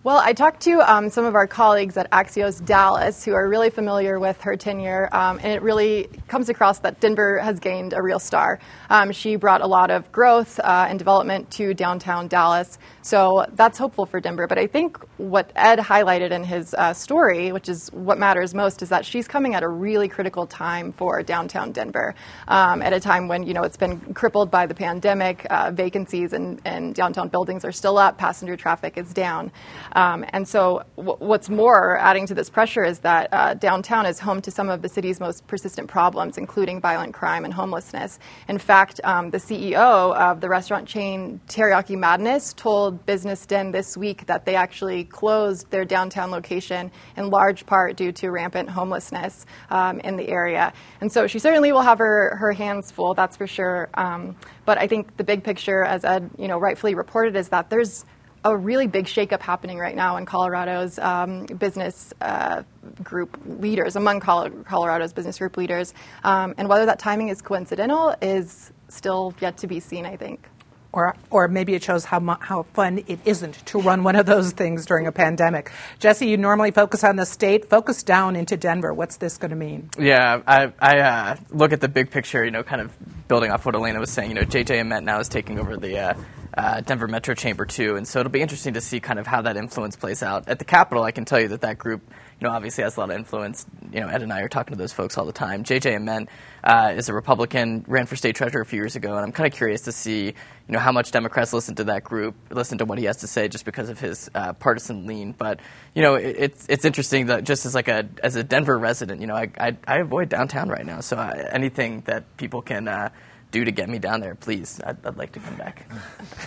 Well, 0.04 0.18
I 0.18 0.34
talked 0.34 0.60
to 0.64 0.80
um, 0.80 1.08
some 1.08 1.24
of 1.24 1.34
our 1.34 1.46
colleagues 1.46 1.96
at 1.96 2.10
Axios 2.10 2.62
Dallas 2.62 3.24
who 3.24 3.32
are 3.32 3.48
really 3.48 3.70
familiar 3.70 4.20
with 4.20 4.38
her 4.42 4.54
tenure, 4.54 5.08
um, 5.12 5.38
and 5.42 5.50
it 5.50 5.62
really 5.62 6.10
comes 6.28 6.50
across 6.50 6.80
that 6.80 7.00
Denver 7.00 7.38
has 7.38 7.58
gained 7.58 7.94
a 7.94 8.02
real 8.02 8.18
star. 8.18 8.58
Um, 8.90 9.12
she 9.12 9.36
brought 9.36 9.62
a 9.62 9.66
lot 9.66 9.90
of 9.90 10.12
growth 10.12 10.60
uh, 10.60 10.88
and 10.90 10.98
development 10.98 11.50
to 11.52 11.72
downtown 11.72 12.28
Dallas, 12.28 12.76
so 13.00 13.46
that's 13.54 13.78
hopeful 13.78 14.04
for 14.04 14.20
Denver. 14.20 14.46
But 14.46 14.58
I 14.58 14.66
think 14.66 14.98
what 15.16 15.50
Ed 15.56 15.78
highlighted 15.78 16.32
in 16.32 16.44
his 16.44 16.74
uh, 16.74 16.92
story, 16.92 17.50
which 17.52 17.70
is 17.70 17.88
what 17.88 18.18
matters 18.18 18.52
most, 18.52 18.82
is 18.82 18.90
that 18.90 19.06
she's 19.06 19.26
coming 19.26 19.54
at 19.54 19.62
a 19.62 19.68
really 19.68 20.08
critical 20.08 20.46
time 20.46 20.92
for 20.92 21.22
downtown 21.22 21.72
Denver, 21.72 22.14
um, 22.48 22.82
at 22.82 22.92
a 22.92 23.00
time 23.00 23.26
when 23.26 23.42
you 23.44 23.54
know 23.54 23.62
it's 23.62 23.78
been 23.78 23.98
crippled 24.12 24.50
by 24.50 24.66
the 24.66 24.74
pandemic, 24.74 25.46
uh, 25.48 25.70
vacancies 25.70 26.34
and, 26.34 26.60
and 26.66 26.94
downtown 26.94 27.28
buildings 27.28 27.64
are 27.64 27.72
still 27.72 27.96
up, 27.96 28.18
passenger 28.18 28.54
traffic 28.54 28.98
is 28.98 29.14
down. 29.14 29.50
Um, 29.94 30.24
and 30.30 30.46
so, 30.46 30.82
w- 30.96 31.16
what's 31.18 31.48
more, 31.48 31.98
adding 31.98 32.26
to 32.26 32.34
this 32.34 32.50
pressure 32.50 32.84
is 32.84 32.98
that 33.00 33.28
uh, 33.32 33.54
downtown 33.54 34.06
is 34.06 34.18
home 34.18 34.40
to 34.42 34.50
some 34.50 34.68
of 34.68 34.82
the 34.82 34.88
city's 34.88 35.20
most 35.20 35.46
persistent 35.46 35.88
problems, 35.88 36.36
including 36.36 36.80
violent 36.80 37.14
crime 37.14 37.44
and 37.44 37.54
homelessness. 37.54 38.18
In 38.48 38.58
fact, 38.58 39.00
um, 39.04 39.30
the 39.30 39.38
CEO 39.38 40.14
of 40.16 40.40
the 40.40 40.48
restaurant 40.48 40.88
chain 40.88 41.40
Teriyaki 41.48 41.96
Madness 41.96 42.52
told 42.54 43.06
BusinessDen 43.06 43.72
this 43.72 43.96
week 43.96 44.26
that 44.26 44.44
they 44.44 44.56
actually 44.56 45.04
closed 45.04 45.70
their 45.70 45.84
downtown 45.84 46.30
location 46.30 46.90
in 47.16 47.30
large 47.30 47.64
part 47.64 47.96
due 47.96 48.10
to 48.12 48.30
rampant 48.30 48.68
homelessness 48.68 49.46
um, 49.70 50.00
in 50.00 50.16
the 50.16 50.28
area. 50.28 50.72
And 51.00 51.10
so, 51.10 51.26
she 51.28 51.38
certainly 51.38 51.72
will 51.72 51.82
have 51.82 51.98
her, 51.98 52.36
her 52.36 52.52
hands 52.52 52.90
full, 52.90 53.14
that's 53.14 53.36
for 53.36 53.46
sure. 53.46 53.88
Um, 53.94 54.36
but 54.64 54.78
I 54.78 54.88
think 54.88 55.16
the 55.16 55.24
big 55.24 55.44
picture, 55.44 55.84
as 55.84 56.04
Ed 56.04 56.30
you 56.36 56.48
know, 56.48 56.58
rightfully 56.58 56.94
reported, 56.94 57.36
is 57.36 57.48
that 57.50 57.70
there's 57.70 58.04
a 58.44 58.54
really 58.54 58.86
big 58.86 59.06
shakeup 59.06 59.40
happening 59.40 59.78
right 59.78 59.96
now 59.96 60.18
in 60.18 60.26
Colorado's 60.26 60.98
um, 60.98 61.46
business 61.46 62.12
uh, 62.20 62.62
group 63.02 63.38
leaders, 63.46 63.96
among 63.96 64.20
Colorado's 64.20 65.12
business 65.14 65.38
group 65.38 65.56
leaders. 65.56 65.94
Um, 66.22 66.54
and 66.58 66.68
whether 66.68 66.86
that 66.86 66.98
timing 66.98 67.30
is 67.30 67.40
coincidental 67.40 68.14
is 68.20 68.70
still 68.88 69.34
yet 69.40 69.56
to 69.58 69.66
be 69.66 69.80
seen, 69.80 70.04
I 70.04 70.16
think. 70.16 70.46
Or, 70.92 71.16
or 71.30 71.48
maybe 71.48 71.74
it 71.74 71.82
shows 71.82 72.04
how, 72.04 72.20
mu- 72.20 72.36
how 72.38 72.62
fun 72.74 73.02
it 73.08 73.18
isn't 73.24 73.66
to 73.66 73.80
run 73.80 74.04
one 74.04 74.14
of 74.14 74.26
those 74.26 74.52
things 74.52 74.86
during 74.86 75.08
a 75.08 75.12
pandemic. 75.12 75.72
Jesse, 75.98 76.28
you 76.28 76.36
normally 76.36 76.70
focus 76.70 77.02
on 77.02 77.16
the 77.16 77.26
state. 77.26 77.68
Focus 77.68 78.04
down 78.04 78.36
into 78.36 78.56
Denver. 78.56 78.94
What's 78.94 79.16
this 79.16 79.36
going 79.36 79.50
to 79.50 79.56
mean? 79.56 79.90
Yeah, 79.98 80.40
I, 80.46 80.72
I 80.78 80.98
uh, 81.00 81.36
look 81.50 81.72
at 81.72 81.80
the 81.80 81.88
big 81.88 82.12
picture, 82.12 82.44
you 82.44 82.52
know, 82.52 82.62
kind 82.62 82.80
of 82.80 82.92
building 83.26 83.50
off 83.50 83.66
what 83.66 83.74
Elena 83.74 83.98
was 83.98 84.10
saying. 84.10 84.28
You 84.28 84.34
know, 84.36 84.42
JJ 84.42 84.82
Ament 84.82 85.04
now 85.04 85.18
is 85.18 85.28
taking 85.28 85.58
over 85.58 85.76
the 85.76 85.98
uh, 85.98 86.14
uh, 86.56 86.80
Denver 86.82 87.08
Metro 87.08 87.34
Chamber 87.34 87.66
too, 87.66 87.96
and 87.96 88.06
so 88.06 88.20
it'll 88.20 88.30
be 88.30 88.40
interesting 88.40 88.74
to 88.74 88.80
see 88.80 89.00
kind 89.00 89.18
of 89.18 89.26
how 89.26 89.42
that 89.42 89.56
influence 89.56 89.96
plays 89.96 90.22
out. 90.22 90.48
At 90.48 90.58
the 90.58 90.64
Capitol, 90.64 91.02
I 91.02 91.10
can 91.10 91.24
tell 91.24 91.40
you 91.40 91.48
that 91.48 91.62
that 91.62 91.78
group, 91.78 92.02
you 92.40 92.46
know, 92.46 92.54
obviously 92.54 92.84
has 92.84 92.96
a 92.96 93.00
lot 93.00 93.10
of 93.10 93.16
influence. 93.16 93.66
You 93.92 94.00
know, 94.00 94.08
Ed 94.08 94.22
and 94.22 94.32
I 94.32 94.42
are 94.42 94.48
talking 94.48 94.72
to 94.74 94.78
those 94.78 94.92
folks 94.92 95.18
all 95.18 95.24
the 95.24 95.32
time. 95.32 95.64
JJ 95.64 95.96
Ament 95.96 96.28
uh, 96.62 96.92
is 96.96 97.08
a 97.08 97.14
Republican, 97.14 97.84
ran 97.88 98.06
for 98.06 98.14
state 98.14 98.36
treasurer 98.36 98.62
a 98.62 98.66
few 98.66 98.78
years 98.78 98.94
ago, 98.94 99.16
and 99.16 99.24
I'm 99.24 99.32
kind 99.32 99.52
of 99.52 99.56
curious 99.56 99.82
to 99.82 99.92
see, 99.92 100.26
you 100.26 100.32
know, 100.68 100.78
how 100.78 100.92
much 100.92 101.10
Democrats 101.10 101.52
listen 101.52 101.74
to 101.76 101.84
that 101.84 102.04
group, 102.04 102.36
listen 102.50 102.78
to 102.78 102.84
what 102.84 102.98
he 102.98 103.06
has 103.06 103.18
to 103.18 103.26
say, 103.26 103.48
just 103.48 103.64
because 103.64 103.88
of 103.88 103.98
his 103.98 104.30
uh, 104.34 104.52
partisan 104.52 105.06
lean. 105.06 105.34
But 105.36 105.58
you 105.94 106.02
know, 106.02 106.14
it, 106.14 106.36
it's 106.38 106.66
it's 106.68 106.84
interesting 106.84 107.26
that 107.26 107.42
just 107.42 107.66
as 107.66 107.74
like 107.74 107.88
a 107.88 108.08
as 108.22 108.36
a 108.36 108.44
Denver 108.44 108.78
resident, 108.78 109.20
you 109.20 109.26
know, 109.26 109.34
I 109.34 109.50
I, 109.58 109.76
I 109.88 109.98
avoid 109.98 110.28
downtown 110.28 110.68
right 110.68 110.86
now, 110.86 111.00
so 111.00 111.16
I, 111.16 111.48
anything 111.50 112.02
that 112.02 112.36
people 112.36 112.62
can 112.62 112.86
uh, 112.86 113.08
do 113.54 113.64
to 113.64 113.70
get 113.70 113.88
me 113.88 113.98
down 113.98 114.20
there, 114.20 114.34
please. 114.34 114.80
I'd, 114.84 115.06
I'd 115.06 115.16
like 115.16 115.32
to 115.32 115.40
come 115.40 115.54
back. 115.54 115.88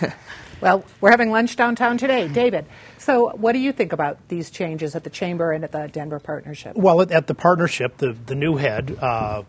well, 0.60 0.84
we're 1.00 1.10
having 1.10 1.30
lunch 1.30 1.56
downtown 1.56 1.96
today. 1.96 2.28
David, 2.28 2.66
so 2.98 3.30
what 3.30 3.52
do 3.52 3.58
you 3.58 3.72
think 3.72 3.92
about 3.92 4.28
these 4.28 4.50
changes 4.50 4.94
at 4.94 5.04
the 5.04 5.10
Chamber 5.10 5.50
and 5.52 5.64
at 5.64 5.72
the 5.72 5.88
Denver 5.88 6.20
Partnership? 6.20 6.76
Well, 6.76 7.00
at, 7.00 7.10
at 7.10 7.26
the 7.26 7.34
partnership, 7.34 7.96
the, 7.96 8.12
the 8.12 8.34
new 8.34 8.56
head 8.56 8.96
uh, 9.00 9.42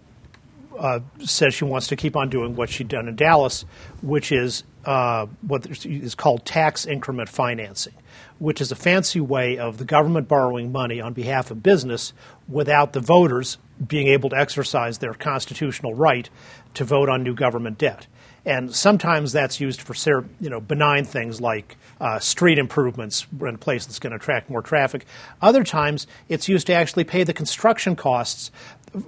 uh, 0.79 0.99
says 1.19 1.53
she 1.53 1.65
wants 1.65 1.87
to 1.87 1.97
keep 1.97 2.15
on 2.15 2.29
doing 2.29 2.55
what 2.55 2.69
she'd 2.69 2.87
done 2.87 3.09
in 3.09 3.17
Dallas, 3.17 3.65
which 4.01 4.31
is 4.31 4.63
uh, 4.85 5.27
what 5.41 5.85
is 5.85 6.15
called 6.15 6.45
tax 6.45 6.85
increment 6.85 7.29
financing, 7.29 7.93
which 8.39 8.61
is 8.61 8.71
a 8.71 8.75
fancy 8.75 9.19
way 9.19 9.57
of 9.57 9.77
the 9.77 9.85
government 9.85 10.27
borrowing 10.27 10.71
money 10.71 11.01
on 11.01 11.13
behalf 11.13 11.51
of 11.51 11.61
business 11.61 12.13
without 12.47 12.93
the 12.93 12.99
voters 12.99 13.57
being 13.85 14.07
able 14.07 14.29
to 14.29 14.37
exercise 14.37 14.97
their 14.97 15.13
constitutional 15.13 15.93
right 15.93 16.29
to 16.73 16.83
vote 16.83 17.09
on 17.09 17.23
new 17.23 17.33
government 17.33 17.77
debt. 17.77 18.07
And 18.45 18.73
sometimes 18.73 19.31
that's 19.33 19.59
used 19.59 19.81
for 19.81 20.25
you 20.39 20.49
know, 20.49 20.61
benign 20.61 21.03
things 21.03 21.41
like 21.41 21.77
uh, 21.99 22.19
street 22.19 22.57
improvements 22.57 23.27
in 23.41 23.55
a 23.55 23.57
place 23.57 23.85
that's 23.85 23.99
going 23.99 24.11
to 24.11 24.15
attract 24.17 24.49
more 24.49 24.61
traffic. 24.61 25.05
Other 25.41 25.63
times 25.63 26.07
it's 26.29 26.47
used 26.47 26.67
to 26.67 26.73
actually 26.73 27.03
pay 27.03 27.23
the 27.23 27.33
construction 27.33 27.95
costs 27.95 28.49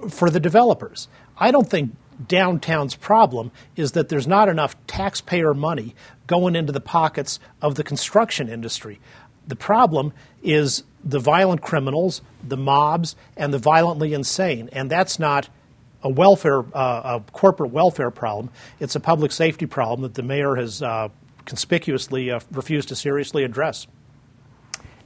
for 0.10 0.30
the 0.30 0.40
developers. 0.40 1.08
I 1.38 1.52
don't 1.52 1.70
think 1.70 1.96
downtown's 2.28 2.96
problem 2.96 3.52
is 3.76 3.94
that 3.94 4.10
there's 4.10 4.28
not 4.28 4.50
enough 4.50 4.76
taxpayer 4.88 5.54
money 5.54 5.96
going 6.28 6.56
into 6.56 6.72
the 6.72 6.82
pockets 6.82 7.40
of 7.62 7.76
the 7.76 7.84
construction 7.84 8.50
industry. 8.50 9.00
The 9.48 9.56
problem 9.56 10.14
is 10.44 10.84
the 11.04 11.20
violent 11.20 11.62
criminals, 11.62 12.22
the 12.44 12.58
mobs, 12.58 13.16
and 13.36 13.54
the 13.54 13.58
violently 13.58 14.14
insane. 14.14 14.70
And 14.72 14.90
that's 14.90 15.20
not 15.20 15.50
a 16.04 16.10
welfare, 16.10 16.64
uh, 16.74 17.20
a 17.20 17.32
corporate 17.32 17.72
welfare 17.72 18.12
problem. 18.12 18.50
It's 18.80 18.96
a 18.96 19.00
public 19.00 19.32
safety 19.32 19.66
problem 19.66 20.02
that 20.04 20.16
the 20.16 20.24
mayor 20.24 20.56
has 20.56 20.82
uh, 20.82 21.10
conspicuously 21.46 22.32
uh, 22.32 22.40
refused 22.52 22.90
to 22.90 22.96
seriously 22.96 23.44
address. 23.44 23.88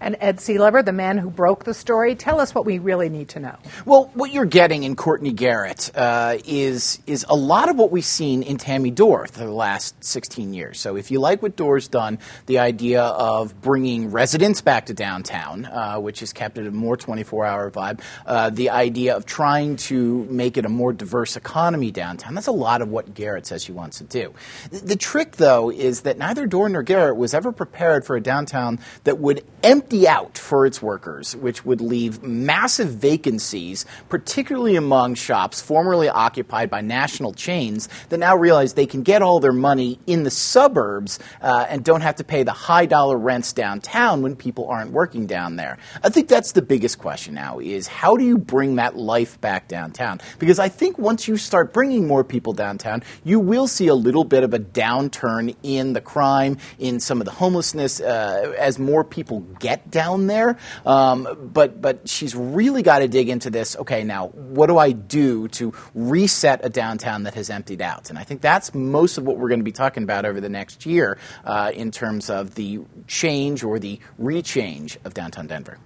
And 0.06 0.16
Ed 0.20 0.38
Sealover, 0.38 0.86
the 0.86 0.94
man 0.94 1.18
who 1.18 1.32
broke 1.32 1.64
the 1.64 1.74
story, 1.74 2.14
tell 2.14 2.40
us 2.40 2.54
what 2.54 2.64
we 2.64 2.78
really 2.78 3.10
need 3.10 3.30
to 3.30 3.40
know. 3.40 3.56
Well, 3.86 4.12
what 4.14 4.32
you're 4.32 4.46
getting 4.46 4.84
in 4.84 4.96
Kourtny 4.96 5.36
Garrett 5.36 5.90
uh, 5.96 6.38
is 6.46 7.00
is 7.08 7.26
a 7.28 7.36
lot 7.36 7.70
of 7.70 7.76
what 7.76 7.90
we've 7.90 8.06
seen 8.06 8.44
in 8.44 8.58
Tami 8.58 8.94
Door 8.94 9.30
for 9.30 9.40
the 9.40 9.52
last 9.52 10.04
16 10.04 10.54
years. 10.54 10.80
So 10.80 10.96
if 10.96 11.10
you 11.10 11.20
like 11.20 11.42
what 11.42 11.56
Door's 11.56 11.88
done, 11.88 12.20
the 12.46 12.60
idea 12.60 13.02
of 13.02 13.60
bringing 13.62 14.12
residents 14.12 14.62
back 14.62 14.86
to 14.86 14.94
downtown, 14.94 15.66
uh, 15.66 15.96
which 15.96 16.20
has 16.20 16.32
kept 16.32 16.60
it 16.60 16.68
a 16.68 16.72
more 16.72 16.98
24-hour 16.98 17.72
vibe, 17.72 18.00
uh, 18.28 18.52
the 18.52 18.70
idea 18.70 19.16
of 19.16 19.26
trying 19.26 19.76
to 19.76 20.26
make 20.26 20.56
it 20.56 20.66
a 20.66 20.70
more 20.70 20.94
diverse 20.94 21.36
economy 21.36 21.90
downtown, 21.90 22.36
that's 22.36 22.46
a 22.46 22.52
lot 22.52 22.84
of 22.84 22.90
what 22.90 23.16
Garrett 23.16 23.48
says 23.48 23.64
she 23.64 23.72
wants 23.72 23.98
to 23.98 24.04
do. 24.04 24.36
The, 24.70 24.86
the 24.86 24.96
trick, 24.96 25.38
though, 25.38 25.72
is 25.72 26.02
that 26.02 26.20
neither 26.20 26.46
Door 26.46 26.70
nor 26.70 26.84
Garrett 26.84 27.18
was 27.18 27.34
ever 27.34 27.52
prepared 27.52 28.06
for 28.06 28.16
a 28.16 28.22
downtown 28.22 28.78
that 29.06 29.18
would 29.18 29.44
empty 29.64 29.95
empty 29.96 30.08
out 30.08 30.38
for 30.38 30.66
its 30.66 30.82
workers, 30.82 31.36
which 31.36 31.66
would 31.66 31.82
leave 31.82 32.22
massive 32.24 32.90
vacancies, 32.90 33.86
particularly 34.10 34.76
among 34.76 35.16
shops 35.16 35.62
formerly 35.62 36.10
occupied 36.10 36.70
by 36.70 36.82
national 36.82 37.34
chains 37.34 37.88
that 38.10 38.18
now 38.18 38.36
realize 38.36 38.74
they 38.74 38.86
can 38.86 39.04
get 39.04 39.22
all 39.22 39.40
their 39.40 39.54
money 39.54 40.00
in 40.06 40.24
the 40.24 40.32
suburbs 40.32 41.20
uh, 41.42 41.66
and 41.70 41.84
don't 41.84 42.02
have 42.02 42.16
to 42.16 42.24
pay 42.24 42.44
the 42.44 42.52
high 42.52 42.86
dollar 42.86 43.18
rents 43.18 43.54
downtown 43.54 44.22
when 44.22 44.36
people 44.36 44.68
aren't 44.68 44.92
working 44.92 45.28
down 45.28 45.56
there. 45.56 45.78
I 46.04 46.10
think 46.10 46.28
that's 46.28 46.52
the 46.52 46.62
biggest 46.62 47.00
question 47.00 47.34
now 47.34 47.60
is 47.60 47.88
how 47.88 48.18
do 48.18 48.26
you 48.26 48.38
bring 48.38 48.76
that 48.76 48.96
life 48.96 49.40
back 49.42 49.68
downtown? 49.68 50.20
Because 50.40 50.60
I 50.60 50.70
think 50.70 50.98
once 50.98 51.28
you 51.28 51.38
start 51.38 51.74
bringing 51.74 52.08
more 52.08 52.24
people 52.24 52.54
downtown, 52.54 53.04
you 53.24 53.40
will 53.40 53.68
see 53.68 53.88
a 53.88 53.96
little 53.96 54.24
bit 54.24 54.44
of 54.44 54.54
a 54.54 54.60
downturn 54.60 55.56
in 55.64 55.94
the 55.94 56.02
crime, 56.02 56.58
in 56.80 57.00
some 57.00 57.22
of 57.22 57.26
the 57.26 57.32
homelessness, 57.32 58.02
uh, 58.02 58.54
as 58.58 58.78
more 58.80 59.04
people 59.04 59.42
get 59.60 59.85
down 59.90 60.28
there. 60.28 60.58
Um, 60.86 61.50
but 61.54 61.82
but 61.82 62.08
she's 62.10 62.36
really 62.36 62.82
got 62.82 63.00
to 63.00 63.08
dig 63.08 63.30
into 63.30 63.50
this. 63.50 63.76
Okay, 63.78 64.04
now 64.04 64.28
what 64.28 64.68
do 64.68 64.78
I 64.78 64.92
do 64.92 65.48
to 65.50 65.74
reset 65.94 66.64
a 66.64 66.70
downtown 66.70 67.24
that 67.24 67.34
has 67.36 67.50
emptied 67.50 67.82
out? 67.82 68.10
And 68.10 68.20
I 68.20 68.24
think 68.24 68.42
that's 68.42 68.74
most 68.74 69.18
of 69.18 69.26
what 69.26 69.38
we're 69.38 69.50
going 69.50 69.60
to 69.60 69.66
be 69.66 69.72
talking 69.72 70.04
about 70.04 70.26
over 70.26 70.42
the 70.42 70.50
next 70.50 70.86
year 70.86 71.18
uh, 71.44 71.72
in 71.74 71.92
terms 71.92 72.30
of 72.30 72.56
the 72.56 72.82
change 73.08 73.64
or 73.64 73.80
the 73.80 74.00
rechange 74.22 74.98
of 75.06 75.14
downtown 75.14 75.48
Denver. 75.48 75.78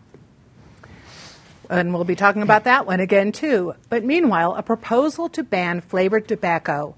And 1.69 1.93
we'll 1.93 2.03
be 2.03 2.15
talking 2.15 2.41
about 2.41 2.63
that 2.63 2.87
one 2.87 2.99
again, 2.99 3.31
too. 3.31 3.75
But 3.89 4.03
meanwhile, 4.03 4.55
a 4.55 4.63
proposal 4.63 5.29
to 5.29 5.43
ban 5.43 5.81
flavored 5.81 6.27
tobacco 6.27 6.95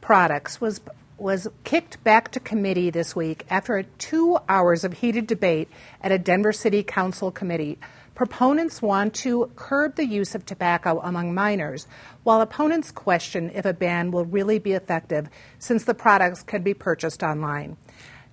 products 0.00 0.60
was, 0.60 0.80
was 1.18 1.48
kicked 1.64 2.02
back 2.04 2.30
to 2.30 2.40
committee 2.40 2.90
this 2.90 3.16
week 3.16 3.44
after 3.50 3.82
two 3.82 4.38
hours 4.48 4.84
of 4.84 4.94
heated 4.94 5.26
debate 5.26 5.68
at 6.00 6.12
a 6.12 6.18
Denver 6.18 6.52
City 6.52 6.82
Council 6.82 7.30
committee. 7.30 7.78
Proponents 8.14 8.80
want 8.82 9.14
to 9.14 9.50
curb 9.54 9.96
the 9.96 10.06
use 10.06 10.34
of 10.34 10.44
tobacco 10.44 11.00
among 11.02 11.34
minors, 11.34 11.86
while 12.22 12.40
opponents 12.40 12.90
question 12.90 13.50
if 13.54 13.64
a 13.64 13.72
ban 13.72 14.10
will 14.10 14.24
really 14.24 14.58
be 14.58 14.72
effective 14.72 15.28
since 15.58 15.84
the 15.84 15.94
products 15.94 16.42
can 16.42 16.62
be 16.62 16.74
purchased 16.74 17.22
online. 17.22 17.76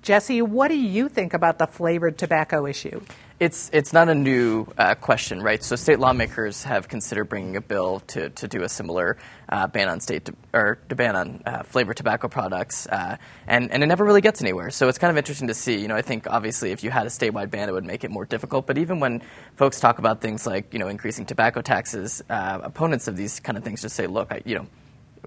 Jesse, 0.02 0.42
what 0.42 0.68
do 0.68 0.78
you 0.78 1.10
think 1.10 1.34
about 1.34 1.58
the 1.58 1.68
flavored 1.68 2.18
tobacco 2.18 2.66
issue? 2.66 3.02
It's, 3.38 3.70
it's 3.74 3.92
not 3.92 4.08
a 4.08 4.16
new 4.16 4.66
uh, 4.78 4.96
question, 4.96 5.42
right? 5.42 5.62
So 5.62 5.76
state 5.76 6.00
lawmakers 6.00 6.64
have 6.64 6.88
considered 6.88 7.26
bringing 7.26 7.58
a 7.58 7.62
bill 7.62 8.00
to, 8.08 8.30
to 8.30 8.48
do 8.48 8.64
a 8.64 8.70
similar 8.70 9.18
uh, 9.50 9.68
ban 9.68 9.90
on 9.90 10.00
state 10.00 10.30
or 10.54 10.80
to 10.88 10.96
ban 10.96 11.18
on 11.18 11.44
uh, 11.46 11.64
flavored 11.64 11.98
tobacco 11.98 12.30
products, 12.30 12.88
uh, 12.88 13.18
and, 13.46 13.72
and 13.72 13.84
it 13.84 13.88
never 13.88 14.06
really 14.06 14.22
gets 14.22 14.42
anywhere. 14.42 14.70
So 14.70 14.88
it's 14.88 14.98
kind 14.98 15.12
of 15.12 15.18
interesting 15.18 15.50
to 15.50 15.54
see. 15.54 15.78
You 15.78 15.90
know, 15.90 15.98
I 15.98 16.02
think 16.02 16.28
obviously 16.28 16.72
if 16.72 16.82
you 16.82 16.92
had 16.92 17.06
a 17.08 17.10
statewide 17.10 17.52
ban, 17.52 17.68
it 17.68 17.74
would 17.74 17.84
make 17.84 18.06
it 18.06 18.10
more 18.10 18.24
difficult. 18.24 18.68
But 18.68 18.78
even 18.78 19.02
when 19.02 19.22
folks 19.58 19.82
talk 19.82 20.00
about 20.00 20.22
things 20.22 20.48
like 20.48 20.72
you 20.72 20.80
know 20.80 20.88
increasing 20.88 21.26
tobacco 21.26 21.62
taxes, 21.62 22.24
uh, 22.30 22.60
opponents 22.64 23.10
of 23.10 23.18
these 23.18 23.42
kind 23.42 23.58
of 23.58 23.66
things 23.66 23.82
just 23.82 23.98
say, 23.98 24.08
look, 24.08 24.32
I, 24.32 24.44
you 24.46 24.56
know 24.56 24.68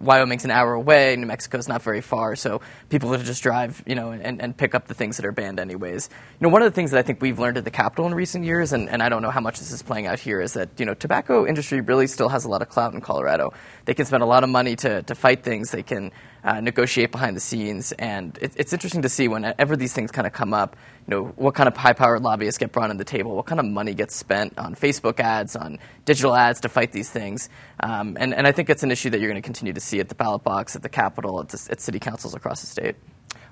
Wyoming's 0.00 0.44
an 0.44 0.50
hour 0.50 0.74
away, 0.74 1.16
New 1.16 1.26
Mexico's 1.26 1.68
not 1.68 1.82
very 1.82 2.00
far, 2.00 2.36
so 2.36 2.60
people 2.88 3.10
will 3.10 3.18
just 3.18 3.42
drive, 3.42 3.82
you 3.86 3.94
know, 3.94 4.10
and, 4.10 4.40
and 4.40 4.56
pick 4.56 4.74
up 4.74 4.86
the 4.86 4.94
things 4.94 5.16
that 5.16 5.26
are 5.26 5.32
banned 5.32 5.58
anyways. 5.58 6.08
You 6.40 6.46
know, 6.46 6.52
one 6.52 6.62
of 6.62 6.70
the 6.70 6.74
things 6.74 6.90
that 6.92 6.98
I 6.98 7.02
think 7.02 7.20
we've 7.20 7.38
learned 7.38 7.58
at 7.58 7.64
the 7.64 7.70
Capitol 7.70 8.06
in 8.06 8.14
recent 8.14 8.44
years, 8.44 8.72
and, 8.72 8.88
and 8.88 9.02
I 9.02 9.08
don't 9.08 9.22
know 9.22 9.30
how 9.30 9.40
much 9.40 9.58
this 9.58 9.72
is 9.72 9.82
playing 9.82 10.06
out 10.06 10.18
here, 10.18 10.40
is 10.40 10.54
that, 10.54 10.68
you 10.78 10.86
know, 10.86 10.94
tobacco 10.94 11.46
industry 11.46 11.80
really 11.80 12.06
still 12.06 12.28
has 12.28 12.44
a 12.44 12.48
lot 12.48 12.62
of 12.62 12.68
clout 12.68 12.94
in 12.94 13.00
Colorado. 13.00 13.52
They 13.84 13.94
can 13.94 14.06
spend 14.06 14.22
a 14.22 14.26
lot 14.26 14.44
of 14.44 14.50
money 14.50 14.76
to, 14.76 15.02
to 15.02 15.14
fight 15.14 15.42
things. 15.42 15.70
They 15.70 15.82
can 15.82 16.12
uh, 16.48 16.60
negotiate 16.60 17.12
behind 17.12 17.36
the 17.36 17.40
scenes. 17.40 17.92
And 17.92 18.36
it, 18.40 18.52
it's 18.56 18.72
interesting 18.72 19.02
to 19.02 19.08
see 19.10 19.28
whenever 19.28 19.76
these 19.76 19.92
things 19.92 20.10
kind 20.10 20.26
of 20.26 20.32
come 20.32 20.54
up, 20.54 20.76
you 21.06 21.14
know, 21.14 21.24
what 21.36 21.54
kind 21.54 21.68
of 21.68 21.76
high-powered 21.76 22.22
lobbyists 22.22 22.56
get 22.56 22.72
brought 22.72 22.88
on 22.88 22.96
the 22.96 23.04
table, 23.04 23.36
what 23.36 23.44
kind 23.44 23.60
of 23.60 23.66
money 23.66 23.92
gets 23.92 24.16
spent 24.16 24.58
on 24.58 24.74
Facebook 24.74 25.20
ads, 25.20 25.56
on 25.56 25.78
digital 26.06 26.34
ads 26.34 26.60
to 26.60 26.70
fight 26.70 26.90
these 26.92 27.10
things. 27.10 27.50
Um, 27.80 28.16
and, 28.18 28.32
and 28.32 28.46
I 28.46 28.52
think 28.52 28.70
it's 28.70 28.82
an 28.82 28.90
issue 28.90 29.10
that 29.10 29.20
you're 29.20 29.28
going 29.30 29.42
to 29.42 29.46
continue 29.46 29.74
to 29.74 29.80
see 29.80 30.00
at 30.00 30.08
the 30.08 30.14
ballot 30.14 30.42
box, 30.42 30.74
at 30.74 30.82
the 30.82 30.88
Capitol, 30.88 31.38
at, 31.40 31.50
the, 31.50 31.68
at 31.70 31.82
city 31.82 31.98
councils 31.98 32.34
across 32.34 32.62
the 32.62 32.66
state. 32.66 32.96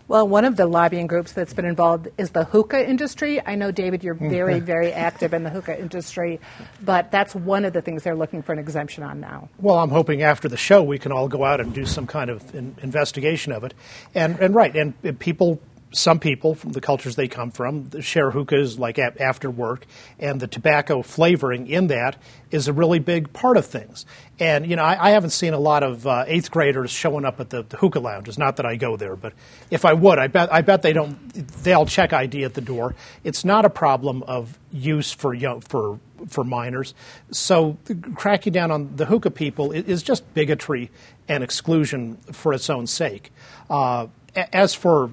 Well, 0.08 0.28
one 0.28 0.44
of 0.44 0.56
the 0.56 0.66
lobbying 0.66 1.08
groups 1.08 1.32
that's 1.32 1.52
been 1.52 1.64
involved 1.64 2.08
is 2.16 2.30
the 2.30 2.44
hookah 2.44 2.88
industry. 2.88 3.44
I 3.44 3.56
know, 3.56 3.72
David, 3.72 4.04
you're 4.04 4.14
mm-hmm. 4.14 4.30
very, 4.30 4.60
very 4.60 4.92
active 4.92 5.34
in 5.34 5.42
the 5.42 5.50
hookah 5.50 5.80
industry, 5.80 6.38
but 6.80 7.10
that's 7.10 7.34
one 7.34 7.64
of 7.64 7.72
the 7.72 7.82
things 7.82 8.04
they're 8.04 8.14
looking 8.14 8.42
for 8.42 8.52
an 8.52 8.60
exemption 8.60 9.02
on 9.02 9.18
now. 9.18 9.48
Well, 9.58 9.78
I'm 9.78 9.90
hoping 9.90 10.22
after 10.22 10.48
the 10.48 10.56
show 10.56 10.82
we 10.82 11.00
can 11.00 11.10
all 11.10 11.26
go 11.26 11.44
out 11.44 11.60
and 11.60 11.74
do 11.74 11.84
some 11.86 12.06
kind 12.06 12.30
of 12.30 12.54
in- 12.54 12.76
investigation 12.82 13.50
of 13.50 13.64
it. 13.64 13.74
And, 14.14 14.38
and 14.38 14.54
right, 14.54 14.74
and, 14.76 14.94
and 15.02 15.18
people 15.18 15.60
some 15.92 16.18
people 16.18 16.54
from 16.54 16.72
the 16.72 16.80
cultures 16.80 17.16
they 17.16 17.28
come 17.28 17.50
from 17.50 18.00
share 18.00 18.30
hookahs 18.30 18.78
like 18.78 18.98
after 18.98 19.50
work, 19.50 19.86
and 20.18 20.40
the 20.40 20.46
tobacco 20.46 21.02
flavoring 21.02 21.68
in 21.68 21.86
that 21.86 22.20
is 22.50 22.68
a 22.68 22.72
really 22.72 22.98
big 22.98 23.32
part 23.32 23.56
of 23.56 23.66
things. 23.66 24.04
And 24.38 24.68
you 24.68 24.76
know, 24.76 24.82
I, 24.82 25.08
I 25.08 25.10
haven't 25.10 25.30
seen 25.30 25.54
a 25.54 25.58
lot 25.58 25.82
of 25.82 26.06
uh, 26.06 26.24
eighth 26.26 26.50
graders 26.50 26.90
showing 26.90 27.24
up 27.24 27.40
at 27.40 27.50
the, 27.50 27.62
the, 27.62 27.76
hookah 27.76 28.00
lounges. 28.00 28.36
Not 28.36 28.56
that 28.56 28.66
I 28.66 28.76
go 28.76 28.96
there, 28.96 29.16
but 29.16 29.32
if 29.70 29.84
I 29.84 29.92
would, 29.92 30.18
I 30.18 30.26
bet 30.26 30.52
I 30.52 30.60
bet 30.60 30.82
they 30.82 30.92
don't. 30.92 31.32
They'll 31.62 31.86
check 31.86 32.12
ID 32.12 32.44
at 32.44 32.54
the 32.54 32.60
door. 32.60 32.94
It's 33.22 33.44
not 33.44 33.64
a 33.64 33.70
problem 33.70 34.22
of 34.24 34.58
use 34.72 35.12
for 35.12 35.34
young, 35.34 35.60
for 35.60 36.00
for 36.28 36.44
minors. 36.44 36.94
So 37.30 37.78
cracking 38.14 38.52
down 38.52 38.70
on 38.70 38.96
the 38.96 39.06
hookah 39.06 39.30
people 39.30 39.72
is 39.72 40.02
just 40.02 40.32
bigotry 40.34 40.90
and 41.28 41.44
exclusion 41.44 42.16
for 42.32 42.52
its 42.52 42.68
own 42.68 42.86
sake. 42.86 43.32
Uh, 43.70 44.08
as 44.52 44.74
for 44.74 45.10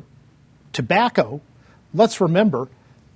tobacco, 0.74 1.42
let's 1.94 2.20
remember 2.20 2.68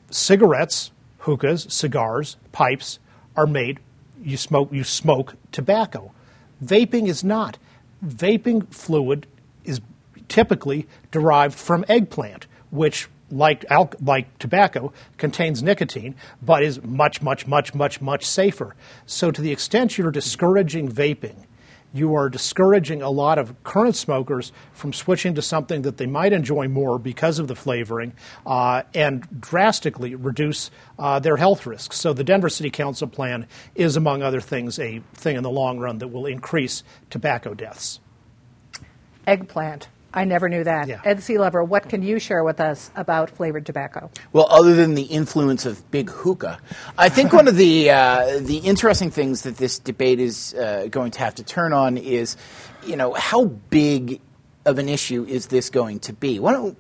cigarettes, 0.10 0.92
hookahs, 1.20 1.72
cigars, 1.74 2.38
pipes 2.52 3.00
are 3.36 3.48
made 3.48 3.80
you 4.24 4.38
smoke 4.38 4.72
you 4.72 4.84
smoke 4.84 5.36
tobacco. 5.52 6.12
Vaping 6.64 7.08
is 7.08 7.24
not. 7.24 7.58
Vaping 8.06 8.68
fluid 8.74 9.28
is 9.64 9.82
typically 10.28 10.88
derived 11.12 11.58
from 11.58 11.86
eggplant, 11.88 12.48
which 12.72 13.08
like 13.30 13.66
al- 13.70 13.92
like 14.02 14.38
tobacco 14.40 14.94
contains 15.18 15.62
nicotine 15.62 16.16
but 16.42 16.64
is 16.64 16.82
much 16.84 17.22
much 17.22 17.46
much 17.46 17.74
much 17.76 18.02
much 18.02 18.26
safer. 18.26 18.76
So 19.06 19.32
to 19.32 19.42
the 19.42 19.52
extent 19.52 19.98
you're 19.98 20.12
discouraging 20.12 20.90
vaping 20.90 21.46
you 21.94 22.16
are 22.16 22.30
discouraging 22.30 23.02
a 23.02 23.10
lot 23.10 23.38
of 23.38 23.64
current 23.64 23.96
smokers 23.96 24.52
from 24.74 24.94
switching 24.94 25.36
to 25.36 25.42
something 25.42 25.84
that 25.84 25.98
they 25.98 26.06
might 26.06 26.34
enjoy 26.34 26.68
more 26.68 27.00
because 27.00 27.40
of 27.40 27.48
the 27.48 27.56
flavoring 27.56 28.14
uh, 28.46 28.84
and 28.94 29.28
drastically 29.40 30.16
reduce 30.16 30.70
uh, 31.00 31.20
their 31.20 31.38
health 31.38 31.66
risks. 31.66 31.98
So, 31.98 32.14
the 32.14 32.24
Denver 32.24 32.50
City 32.50 32.70
Council 32.70 33.08
plan 33.08 33.48
is, 33.76 33.96
among 33.96 34.22
other 34.22 34.42
things, 34.42 34.80
a 34.80 35.02
thing 35.14 35.36
in 35.36 35.44
the 35.44 35.50
long 35.50 35.80
run 35.80 36.00
that 36.00 36.10
will 36.10 36.26
increase 36.26 36.84
tobacco 37.10 37.54
deaths. 37.54 38.00
Eggplant. 39.26 39.88
I 40.18 40.26
never 40.26 40.50
knew 40.50 40.64
that. 40.64 40.88
Yeah. 40.88 41.00
Ed 41.06 41.20
Sealover, 41.20 41.66
what 41.66 41.90
can 41.90 42.02
you 42.02 42.18
share 42.18 42.44
with 42.44 42.60
us 42.60 42.90
about 42.96 43.30
flavored 43.30 43.68
tobacco? 43.68 44.10
Well, 44.34 44.48
other 44.50 44.74
than 44.74 44.96
the 44.96 45.04
influence 45.04 45.64
of 45.68 45.92
big 45.92 46.10
hookah, 46.10 46.60
I 46.98 47.10
think 47.10 47.34
one 47.34 47.48
of 47.48 47.56
the 47.56 47.92
uh, 47.92 48.40
the 48.40 48.58
interesting 48.58 49.12
things 49.12 49.44
that 49.44 49.58
this 49.58 49.78
debate 49.78 50.20
is 50.20 50.56
uh, 50.56 50.88
going 50.90 51.12
to 51.12 51.20
have 51.20 51.36
to 51.36 51.44
turn 51.44 51.72
on 51.72 51.98
is, 51.98 52.36
you 52.84 52.96
know, 52.96 53.14
how 53.14 53.46
big 53.46 54.20
of 54.68 54.78
an 54.80 54.90
issue 54.90 55.26
is 55.28 55.48
this 55.48 55.70
going 55.70 56.00
to 56.02 56.14
be? 56.14 56.40
One 56.40 56.76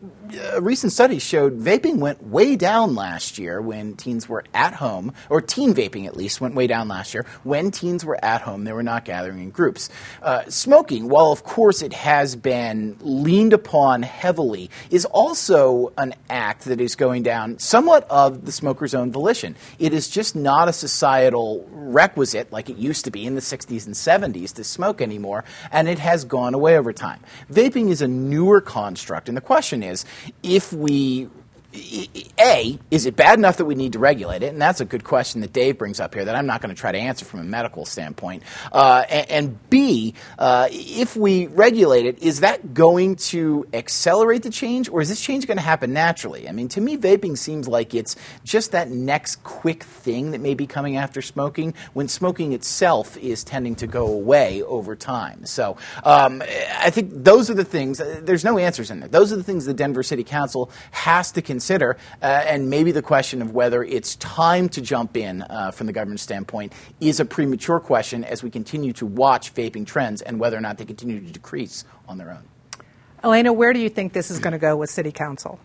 a 0.54 0.62
recent 0.62 0.92
study 0.92 1.20
showed 1.20 1.58
vaping 1.58 1.98
went 1.98 2.22
way 2.24 2.56
down 2.56 2.96
last 2.96 3.38
year 3.38 3.62
when 3.62 3.96
teens 3.96 4.28
were 4.28 4.44
at 4.54 4.74
home, 4.74 5.14
or 5.30 5.42
teen 5.42 5.74
vaping 5.74 6.06
at 6.06 6.18
least 6.18 6.42
went 6.42 6.56
way 6.56 6.68
down 6.68 6.88
last 6.88 7.14
year 7.14 7.26
when 7.44 7.72
teens 7.72 8.04
were 8.04 8.24
at 8.24 8.42
home. 8.42 8.64
They 8.64 8.74
were 8.74 8.84
not 8.84 9.06
gathering 9.06 9.40
in 9.40 9.52
groups. 9.52 9.90
Uh, 10.22 10.44
smoking, 10.50 11.08
while 11.08 11.32
of 11.32 11.44
course 11.44 11.82
it 11.82 11.94
has 11.94 12.36
been 12.36 12.98
leaned 13.00 13.54
upon 13.54 14.04
heavily, 14.04 14.70
is 14.90 15.06
also 15.06 15.94
an 15.98 16.14
act 16.30 16.66
that 16.66 16.82
is 16.82 16.96
going 16.96 17.24
down 17.24 17.60
somewhat 17.60 18.06
of 18.10 18.46
the 18.46 18.52
smoker's 18.52 18.94
own 18.94 19.12
volition. 19.12 19.56
It 19.80 19.94
is 19.94 20.10
just 20.10 20.36
not 20.36 20.68
a 20.68 20.74
societal 20.74 21.68
requisite 21.72 22.52
like 22.52 22.70
it 22.70 22.78
used 22.78 23.06
to 23.06 23.12
be 23.12 23.26
in 23.26 23.36
the 23.36 23.42
60s 23.42 23.86
and 23.86 23.96
70s 23.96 24.54
to 24.56 24.64
smoke 24.64 25.02
anymore, 25.02 25.46
and 25.72 25.88
it 25.88 26.00
has 26.00 26.26
gone 26.26 26.54
away 26.54 26.78
over 26.78 26.92
time. 26.92 27.22
Vaping 27.52 27.77
is 27.86 28.02
a 28.02 28.08
newer 28.08 28.62
construct, 28.62 29.30
and 29.30 29.38
the 29.38 29.42
question 29.42 29.84
is 29.84 30.06
if 30.44 30.74
we 30.74 31.30
a, 32.40 32.80
is 32.92 33.06
it 33.06 33.16
bad 33.16 33.38
enough 33.38 33.58
that 33.58 33.66
we 33.66 33.76
need 33.76 33.94
to 33.94 34.00
regulate 34.00 34.44
it? 34.44 34.48
And 34.48 34.62
that's 34.62 34.82
a 34.82 34.86
good 34.86 35.04
question 35.04 35.42
that 35.42 35.54
Dave 35.54 35.78
brings 35.78 36.00
up 36.00 36.14
here 36.14 36.26
that 36.26 36.36
I'm 36.36 36.46
not 36.46 36.62
going 36.62 36.74
to 36.74 36.80
try 36.80 36.92
to 36.92 36.98
answer 36.98 37.26
from 37.26 37.40
a 37.40 37.44
medical 37.44 37.86
standpoint. 37.86 38.44
Uh, 38.72 39.04
and, 39.10 39.32
and, 39.32 39.70
B, 39.70 40.14
uh, 40.40 40.68
if 40.72 41.16
we 41.16 41.48
regulate 41.48 42.06
it, 42.06 42.20
is 42.20 42.40
that 42.42 42.74
going 42.74 43.16
to 43.18 43.68
accelerate 43.74 44.44
the 44.44 44.50
change 44.50 44.90
or 44.90 45.02
is 45.02 45.10
this 45.10 45.22
change 45.22 45.48
going 45.48 45.58
to 45.58 45.64
happen 45.64 45.94
naturally? 45.94 46.48
I 46.48 46.52
mean, 46.52 46.68
to 46.70 46.82
me, 46.82 46.98
vaping 46.98 47.38
seems 47.38 47.68
like 47.68 47.94
it's 47.94 48.16
just 48.44 48.72
that 48.72 48.90
next 48.90 49.44
quick 49.44 49.84
thing 49.84 50.32
that 50.32 50.42
may 50.42 50.54
be 50.54 50.68
coming 50.68 50.98
after 50.98 51.22
smoking 51.22 51.74
when 51.94 52.08
smoking 52.08 52.54
itself 52.54 53.18
is 53.18 53.44
tending 53.44 53.76
to 53.76 53.88
go 53.88 54.08
away 54.08 54.62
over 54.64 54.96
time. 54.96 55.46
So 55.46 55.78
um, 56.04 56.42
I 56.80 56.90
think 56.90 57.12
those 57.12 57.50
are 57.50 57.56
the 57.56 57.66
things, 57.66 58.00
uh, 58.00 58.22
there's 58.24 58.46
no 58.46 58.58
answers 58.58 58.90
in 58.90 59.00
there. 59.00 59.10
Those 59.10 59.34
are 59.34 59.36
the 59.36 59.44
things 59.44 59.66
the 59.66 59.74
Denver 59.74 60.04
City 60.04 60.24
Council 60.24 60.72
has 60.92 61.32
to 61.34 61.42
consider 61.42 61.67
consider, 61.68 61.98
uh, 62.22 62.26
and 62.26 62.70
maybe 62.70 62.94
the 62.94 63.02
question 63.02 63.42
of 63.42 63.52
whether 63.52 63.84
it's 63.84 64.16
time 64.16 64.70
to 64.70 64.80
jump 64.80 65.18
in 65.18 65.42
uh, 65.42 65.70
from 65.72 65.86
the 65.86 65.92
government 65.92 66.22
standpoint 66.22 66.72
is 67.02 67.20
a 67.20 67.26
premature 67.26 67.78
question 67.78 68.24
as 68.24 68.42
we 68.42 68.50
continue 68.50 68.94
to 68.94 69.06
watch 69.06 69.54
vaping 69.54 69.86
trends 69.86 70.22
and 70.22 70.40
whether 70.40 70.56
or 70.56 70.62
not 70.62 70.78
they 70.78 70.86
continue 70.86 71.20
to 71.20 71.30
decrease 71.30 71.84
on 72.08 72.18
their 72.18 72.32
own. 72.32 72.44
Elena, 73.22 73.52
where 73.52 73.74
do 73.74 73.80
you 73.80 73.90
think 73.90 74.14
this 74.14 74.32
is 74.32 74.40
going 74.40 74.54
to 74.54 74.60
go 74.60 74.78
with 74.78 74.90
City 74.90 75.12
Council? 75.12 75.60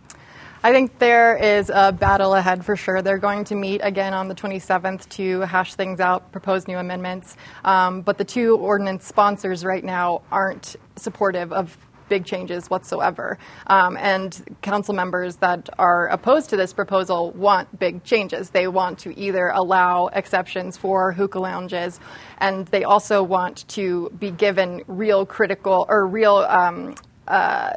I 0.64 0.72
think 0.72 0.98
there 0.98 1.36
is 1.36 1.70
a 1.72 1.92
battle 1.92 2.34
ahead 2.34 2.64
for 2.64 2.74
sure. 2.74 3.00
They're 3.00 3.18
going 3.18 3.44
to 3.44 3.54
meet 3.54 3.80
again 3.84 4.12
on 4.12 4.26
the 4.26 4.34
27th 4.34 5.08
to 5.10 5.40
hash 5.42 5.74
things 5.74 6.00
out, 6.00 6.32
propose 6.32 6.66
new 6.66 6.78
amendments. 6.78 7.36
Um, 7.64 8.02
but 8.02 8.18
the 8.18 8.24
two 8.24 8.56
ordinance 8.56 9.06
sponsors 9.06 9.64
right 9.64 9.84
now 9.84 10.22
aren't 10.32 10.74
supportive 10.96 11.52
of 11.52 11.76
big 12.12 12.26
changes 12.26 12.68
whatsoever. 12.68 13.38
Um, 13.68 13.96
and 13.96 14.30
council 14.60 14.94
members 14.94 15.36
that 15.36 15.70
are 15.78 16.08
opposed 16.08 16.50
to 16.50 16.56
this 16.58 16.74
proposal 16.74 17.30
want 17.30 17.66
big 17.78 18.04
changes. 18.04 18.50
They 18.50 18.68
want 18.68 18.98
to 19.04 19.18
either 19.18 19.46
allow 19.62 20.08
exceptions 20.08 20.76
for 20.76 21.12
hookah 21.12 21.40
lounges, 21.40 22.00
and 22.36 22.66
they 22.66 22.84
also 22.84 23.22
want 23.22 23.66
to 23.68 24.10
be 24.18 24.30
given 24.30 24.82
real 24.88 25.24
critical 25.24 25.86
or 25.88 26.06
real. 26.06 26.36
Um, 26.60 26.96
uh, 27.26 27.72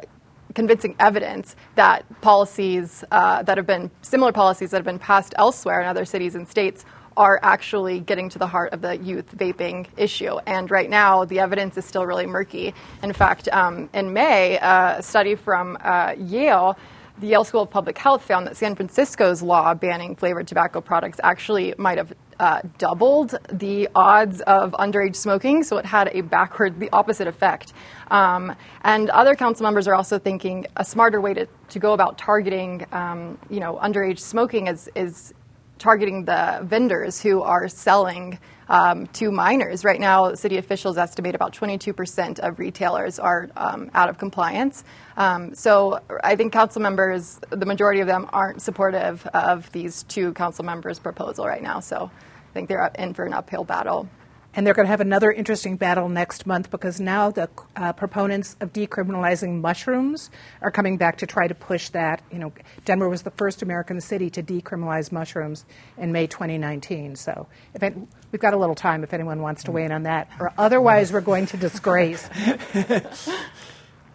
convincing 0.54 0.96
evidence 0.98 1.54
that 1.74 2.02
policies 2.22 3.04
uh, 3.10 3.42
that 3.42 3.58
have 3.58 3.66
been 3.66 3.90
similar 4.00 4.32
policies 4.32 4.70
that 4.70 4.78
have 4.78 4.86
been 4.86 4.98
passed 4.98 5.34
elsewhere 5.36 5.82
in 5.82 5.86
other 5.86 6.06
cities 6.06 6.34
and 6.34 6.48
states 6.48 6.84
are 7.16 7.40
actually 7.42 8.00
getting 8.00 8.28
to 8.30 8.38
the 8.38 8.46
heart 8.46 8.72
of 8.72 8.82
the 8.82 8.96
youth 8.98 9.36
vaping 9.36 9.86
issue. 9.96 10.38
And 10.46 10.70
right 10.70 10.90
now, 10.90 11.24
the 11.24 11.40
evidence 11.40 11.76
is 11.76 11.84
still 11.84 12.06
really 12.06 12.26
murky. 12.26 12.74
In 13.02 13.12
fact, 13.12 13.48
um, 13.52 13.88
in 13.94 14.12
May, 14.12 14.58
a 14.58 14.98
study 15.00 15.34
from 15.34 15.78
uh, 15.82 16.14
Yale 16.18 16.76
the 17.18 17.28
Yale 17.28 17.44
School 17.44 17.62
of 17.62 17.70
Public 17.70 17.96
Health 17.96 18.22
found 18.22 18.46
that 18.46 18.58
San 18.58 18.74
Francisco's 18.74 19.40
law 19.40 19.72
banning 19.72 20.14
flavored 20.14 20.46
tobacco 20.46 20.82
products 20.82 21.18
actually 21.22 21.74
might 21.78 21.96
have 21.96 22.12
uh, 22.38 22.60
doubled 22.76 23.34
the 23.50 23.88
odds 23.94 24.42
of 24.42 24.72
underage 24.72 25.16
smoking, 25.16 25.62
so 25.62 25.78
it 25.78 25.86
had 25.86 26.10
a 26.12 26.20
backward, 26.20 26.78
the 26.78 26.90
opposite 26.92 27.26
effect. 27.26 27.72
Um, 28.10 28.54
and 28.82 29.08
other 29.10 29.34
council 29.34 29.64
members 29.64 29.88
are 29.88 29.94
also 29.94 30.18
thinking 30.18 30.66
a 30.76 30.84
smarter 30.84 31.20
way 31.20 31.32
to, 31.32 31.48
to 31.70 31.78
go 31.78 31.94
about 31.94 32.18
targeting, 32.18 32.84
um, 32.92 33.38
you 33.48 33.60
know, 33.60 33.76
underage 33.82 34.18
smoking 34.18 34.66
is, 34.66 34.90
is 34.94 35.32
targeting 35.78 36.24
the 36.24 36.60
vendors 36.62 37.20
who 37.20 37.42
are 37.42 37.68
selling 37.68 38.38
um, 38.68 39.06
to 39.08 39.30
minors. 39.30 39.84
Right 39.84 40.00
now, 40.00 40.34
city 40.34 40.58
officials 40.58 40.98
estimate 40.98 41.34
about 41.34 41.52
22% 41.52 42.38
of 42.40 42.58
retailers 42.58 43.18
are 43.18 43.48
um, 43.56 43.90
out 43.94 44.08
of 44.08 44.18
compliance. 44.18 44.84
Um, 45.16 45.54
so 45.54 46.00
I 46.24 46.36
think 46.36 46.52
council 46.52 46.82
members, 46.82 47.40
the 47.50 47.66
majority 47.66 48.00
of 48.00 48.06
them, 48.06 48.28
aren't 48.32 48.62
supportive 48.62 49.26
of 49.28 49.70
these 49.72 50.02
two 50.04 50.32
council 50.34 50.64
members' 50.64 50.98
proposal 50.98 51.46
right 51.46 51.62
now. 51.62 51.80
So 51.80 52.10
I 52.12 52.52
think 52.52 52.68
they're 52.68 52.90
in 52.98 53.14
for 53.14 53.24
an 53.24 53.34
uphill 53.34 53.64
battle. 53.64 54.08
And 54.56 54.66
they're 54.66 54.72
going 54.72 54.86
to 54.86 54.90
have 54.90 55.02
another 55.02 55.30
interesting 55.30 55.76
battle 55.76 56.08
next 56.08 56.46
month 56.46 56.70
because 56.70 56.98
now 56.98 57.30
the 57.30 57.50
uh, 57.76 57.92
proponents 57.92 58.56
of 58.60 58.72
decriminalizing 58.72 59.60
mushrooms 59.60 60.30
are 60.62 60.70
coming 60.70 60.96
back 60.96 61.18
to 61.18 61.26
try 61.26 61.46
to 61.46 61.54
push 61.54 61.90
that. 61.90 62.22
You 62.32 62.38
know, 62.38 62.52
Denver 62.86 63.10
was 63.10 63.22
the 63.22 63.30
first 63.32 63.60
American 63.60 64.00
city 64.00 64.30
to 64.30 64.42
decriminalize 64.42 65.12
mushrooms 65.12 65.66
in 65.98 66.10
May 66.10 66.26
2019. 66.26 67.16
So 67.16 67.46
if 67.74 67.82
it, 67.82 67.94
we've 68.32 68.40
got 68.40 68.54
a 68.54 68.56
little 68.56 68.74
time 68.74 69.04
if 69.04 69.12
anyone 69.12 69.42
wants 69.42 69.62
to 69.64 69.72
weigh 69.72 69.84
in 69.84 69.92
on 69.92 70.04
that. 70.04 70.30
Or 70.40 70.54
otherwise, 70.56 71.12
we're 71.12 71.20
going 71.20 71.44
to 71.46 71.58
disgrace. 71.58 72.28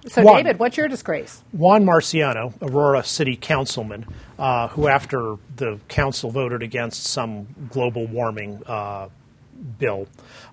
So, 0.08 0.24
Juan, 0.24 0.38
David, 0.38 0.58
what's 0.58 0.78
your 0.78 0.88
disgrace? 0.88 1.44
Juan 1.52 1.86
Marciano, 1.86 2.54
Aurora 2.60 3.04
City 3.04 3.36
Councilman, 3.36 4.08
uh, 4.40 4.68
who, 4.70 4.88
after 4.88 5.36
the 5.56 5.80
council 5.90 6.32
voted 6.32 6.64
against 6.64 7.04
some 7.04 7.46
global 7.70 8.08
warming 8.08 8.64
uh, 8.66 9.10
bill, 9.62 10.08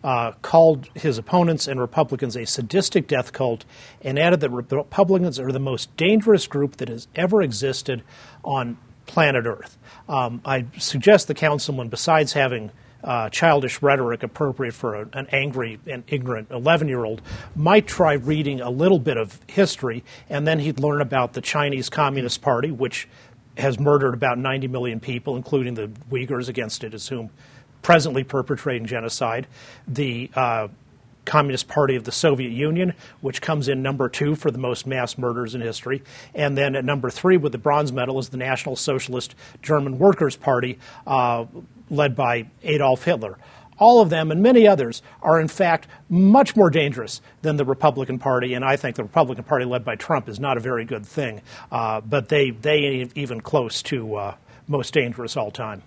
uh, 0.05 0.33
called 0.43 0.89
his 0.95 1.19
opponents 1.19 1.67
and 1.67 1.81
Republicans 1.81 2.37
a 2.37 2.45
sadistic 2.45 3.07
death 3.07 3.33
cult 3.33 3.65
and 4.03 4.19
added 4.19 4.41
that 4.41 4.51
Republicans 4.51 5.39
are 5.39 5.53
the 5.53 5.59
most 5.59 5.95
dangerous 5.97 6.47
group 6.47 6.77
that 6.77 6.89
has 6.89 7.09
ever 7.15 7.43
existed 7.43 8.03
on 8.45 8.79
planet 9.07 9.47
Earth. 9.47 9.77
Um, 10.09 10.41
I 10.45 10.67
suggest 10.79 11.29
the 11.29 11.35
councilman, 11.35 11.89
besides 11.89 12.35
having 12.35 12.71
uh, 13.03 13.29
childish 13.31 13.81
rhetoric 13.81 14.23
appropriate 14.23 14.75
for 14.75 14.95
a, 14.95 15.09
an 15.13 15.27
angry 15.31 15.79
and 15.87 16.03
ignorant 16.09 16.51
11 16.51 16.89
year 16.89 17.05
old 17.05 17.23
might 17.55 17.87
try 17.87 18.15
reading 18.15 18.61
a 18.61 18.71
little 18.71 18.99
bit 18.99 19.17
of 19.17 19.41
history, 19.49 20.05
and 20.29 20.47
then 20.47 20.59
he'd 20.59 20.81
learn 20.81 21.01
about 21.01 21.33
the 21.33 21.41
Chinese 21.41 21.89
Communist 21.89 22.43
Party, 22.43 22.71
which 22.71 23.09
has 23.57 23.79
murdered 23.79 24.15
about 24.15 24.39
90 24.39 24.69
million 24.69 25.01
people, 25.01 25.37
including 25.37 25.75
the 25.75 25.89
Uyghurs 26.11 26.49
against 26.49 26.85
it, 26.85 26.95
as 26.95 27.09
whom 27.09 27.31
presently 27.83 28.25
perpetrating 28.25 28.87
genocide, 28.87 29.47
the 29.87 30.31
uh, 30.35 30.69
Communist 31.29 31.69
Party 31.69 31.95
of 31.95 32.05
the 32.05 32.13
Soviet 32.13 32.51
Union, 32.51 32.95
which 33.21 33.43
comes 33.43 33.69
in 33.69 33.83
number 33.83 34.09
two 34.09 34.35
for 34.35 34.51
the 34.51 34.59
most 34.59 34.87
mass 34.87 35.19
murders 35.19 35.55
in 35.55 35.61
history. 35.61 36.03
And 36.35 36.57
then 36.57 36.75
at 36.75 36.85
number 36.85 37.11
three, 37.11 37.37
with 37.37 37.53
the 37.53 37.59
bronze 37.59 37.93
medal, 37.93 38.19
is 38.19 38.31
the 38.31 38.39
National 38.39 38.77
Socialist 38.77 39.35
German 39.61 39.99
Workers' 39.99 40.37
Party, 40.37 40.79
uh, 41.07 41.45
led 41.91 42.17
by 42.17 42.47
Adolf 42.63 43.05
Hitler. 43.05 43.37
All 43.79 44.01
of 44.01 44.11
them 44.11 44.33
and 44.33 44.43
many 44.43 44.67
others 44.67 45.03
are, 45.23 45.39
in 45.39 45.49
fact, 45.49 45.87
much 46.09 46.57
more 46.57 46.71
dangerous 46.71 47.21
than 47.43 47.57
the 47.57 47.65
Republican 47.65 48.19
Party, 48.19 48.55
and 48.55 48.65
I 48.65 48.77
think 48.77 48.97
the 48.97 49.05
Republican 49.05 49.45
Party 49.45 49.65
led 49.67 49.85
by 49.85 49.95
Trump 49.95 50.29
is 50.29 50.41
not 50.41 50.57
a 50.57 50.61
very 50.61 50.85
good 50.85 51.07
thing. 51.07 51.43
Uh, 51.71 52.01
but 52.01 52.29
they, 52.29 52.51
they 52.51 52.79
ain't 52.79 53.17
even 53.17 53.41
close 53.41 53.83
to 53.83 54.17
uh, 54.17 54.35
most 54.67 54.95
dangerous 54.95 55.37
all 55.37 55.51
time. 55.51 55.83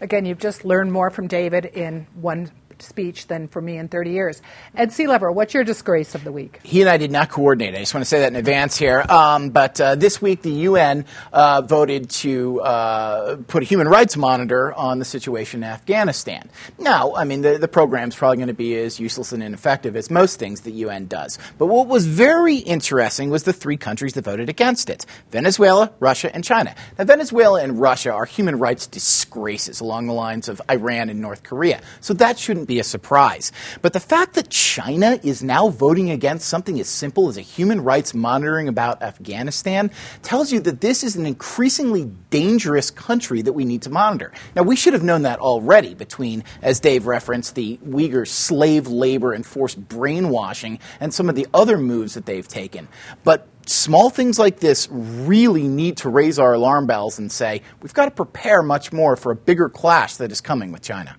Again, 0.00 0.26
you've 0.26 0.38
just 0.38 0.64
learned 0.64 0.92
more 0.92 1.10
from 1.10 1.28
David 1.28 1.66
in 1.66 2.06
one 2.14 2.50
speech 2.84 3.26
than 3.26 3.48
for 3.48 3.60
me 3.60 3.76
in 3.76 3.88
30 3.88 4.10
years. 4.10 4.42
Ed 4.74 4.90
Sealover, 4.90 5.32
what's 5.34 5.54
your 5.54 5.64
disgrace 5.64 6.14
of 6.14 6.24
the 6.24 6.32
week? 6.32 6.60
He 6.62 6.80
and 6.80 6.90
I 6.90 6.96
did 6.96 7.10
not 7.10 7.30
coordinate. 7.30 7.74
I 7.74 7.78
just 7.78 7.94
want 7.94 8.02
to 8.02 8.08
say 8.08 8.20
that 8.20 8.28
in 8.28 8.36
advance 8.36 8.76
here. 8.76 9.04
Um, 9.08 9.50
but 9.50 9.80
uh, 9.80 9.94
this 9.94 10.20
week, 10.20 10.42
the 10.42 10.52
UN 10.52 11.04
uh, 11.32 11.62
voted 11.62 12.10
to 12.10 12.60
uh, 12.60 13.36
put 13.48 13.62
a 13.62 13.66
human 13.66 13.88
rights 13.88 14.16
monitor 14.16 14.72
on 14.72 14.98
the 14.98 15.04
situation 15.04 15.62
in 15.62 15.68
Afghanistan. 15.68 16.50
Now, 16.78 17.14
I 17.14 17.24
mean, 17.24 17.42
the, 17.42 17.58
the 17.58 17.68
program's 17.68 18.14
probably 18.14 18.36
going 18.36 18.48
to 18.48 18.54
be 18.54 18.76
as 18.76 19.00
useless 19.00 19.32
and 19.32 19.42
ineffective 19.42 19.96
as 19.96 20.10
most 20.10 20.38
things 20.38 20.62
the 20.62 20.72
UN 20.72 21.06
does. 21.06 21.38
But 21.58 21.66
what 21.66 21.88
was 21.88 22.06
very 22.06 22.56
interesting 22.56 23.30
was 23.30 23.44
the 23.44 23.52
three 23.52 23.76
countries 23.76 24.14
that 24.14 24.24
voted 24.24 24.48
against 24.48 24.90
it 24.90 25.06
Venezuela, 25.30 25.92
Russia, 26.00 26.34
and 26.34 26.44
China. 26.44 26.74
Now, 26.98 27.04
Venezuela 27.04 27.62
and 27.62 27.80
Russia 27.80 28.12
are 28.12 28.24
human 28.24 28.58
rights 28.58 28.86
disgraces 28.86 29.80
along 29.80 30.06
the 30.06 30.12
lines 30.12 30.48
of 30.48 30.60
Iran 30.70 31.08
and 31.08 31.20
North 31.20 31.42
Korea. 31.42 31.80
So 32.00 32.14
that 32.14 32.38
shouldn't 32.38 32.68
be 32.68 32.73
a 32.78 32.84
surprise. 32.84 33.52
But 33.82 33.92
the 33.92 34.00
fact 34.00 34.34
that 34.34 34.50
China 34.50 35.18
is 35.22 35.42
now 35.42 35.68
voting 35.68 36.10
against 36.10 36.48
something 36.48 36.78
as 36.80 36.88
simple 36.88 37.28
as 37.28 37.36
a 37.36 37.42
human 37.42 37.82
rights 37.82 38.14
monitoring 38.14 38.68
about 38.68 39.02
Afghanistan 39.02 39.90
tells 40.22 40.52
you 40.52 40.60
that 40.60 40.80
this 40.80 41.02
is 41.02 41.16
an 41.16 41.26
increasingly 41.26 42.04
dangerous 42.30 42.90
country 42.90 43.42
that 43.42 43.52
we 43.52 43.64
need 43.64 43.82
to 43.82 43.90
monitor. 43.90 44.32
Now, 44.54 44.62
we 44.62 44.76
should 44.76 44.92
have 44.92 45.02
known 45.02 45.22
that 45.22 45.38
already 45.38 45.94
between, 45.94 46.44
as 46.62 46.80
Dave 46.80 47.06
referenced, 47.06 47.54
the 47.54 47.78
Uyghur 47.78 48.26
slave 48.26 48.88
labor 48.88 49.32
and 49.32 49.44
forced 49.44 49.88
brainwashing 49.88 50.78
and 51.00 51.12
some 51.12 51.28
of 51.28 51.34
the 51.34 51.46
other 51.54 51.78
moves 51.78 52.14
that 52.14 52.26
they've 52.26 52.46
taken. 52.46 52.88
But 53.22 53.48
small 53.66 54.10
things 54.10 54.38
like 54.38 54.60
this 54.60 54.88
really 54.90 55.68
need 55.68 55.96
to 55.98 56.08
raise 56.08 56.38
our 56.38 56.52
alarm 56.52 56.86
bells 56.86 57.18
and 57.18 57.30
say 57.30 57.62
we've 57.80 57.94
got 57.94 58.06
to 58.06 58.10
prepare 58.10 58.62
much 58.62 58.92
more 58.92 59.16
for 59.16 59.32
a 59.32 59.36
bigger 59.36 59.68
clash 59.68 60.16
that 60.16 60.30
is 60.30 60.40
coming 60.40 60.72
with 60.72 60.82
China. 60.82 61.16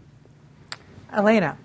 Elena. 1.16 1.58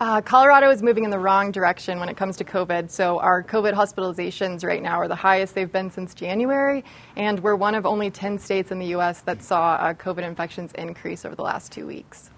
Uh, 0.00 0.20
Colorado 0.20 0.70
is 0.70 0.82
moving 0.82 1.04
in 1.04 1.10
the 1.10 1.18
wrong 1.18 1.52
direction 1.52 2.00
when 2.00 2.08
it 2.08 2.16
comes 2.16 2.36
to 2.38 2.44
COVID. 2.44 2.90
So, 2.90 3.18
our 3.20 3.42
COVID 3.42 3.74
hospitalizations 3.74 4.64
right 4.64 4.82
now 4.82 4.96
are 4.96 5.08
the 5.08 5.14
highest 5.14 5.54
they've 5.54 5.70
been 5.70 5.90
since 5.90 6.14
January, 6.14 6.84
and 7.16 7.38
we're 7.40 7.54
one 7.54 7.74
of 7.74 7.84
only 7.84 8.10
10 8.10 8.38
states 8.38 8.72
in 8.72 8.78
the 8.78 8.86
U.S. 8.86 9.20
that 9.22 9.42
saw 9.42 9.74
uh, 9.74 9.94
COVID 9.94 10.22
infections 10.22 10.72
increase 10.72 11.24
over 11.24 11.34
the 11.34 11.42
last 11.42 11.70
two 11.70 11.86
weeks 11.86 12.30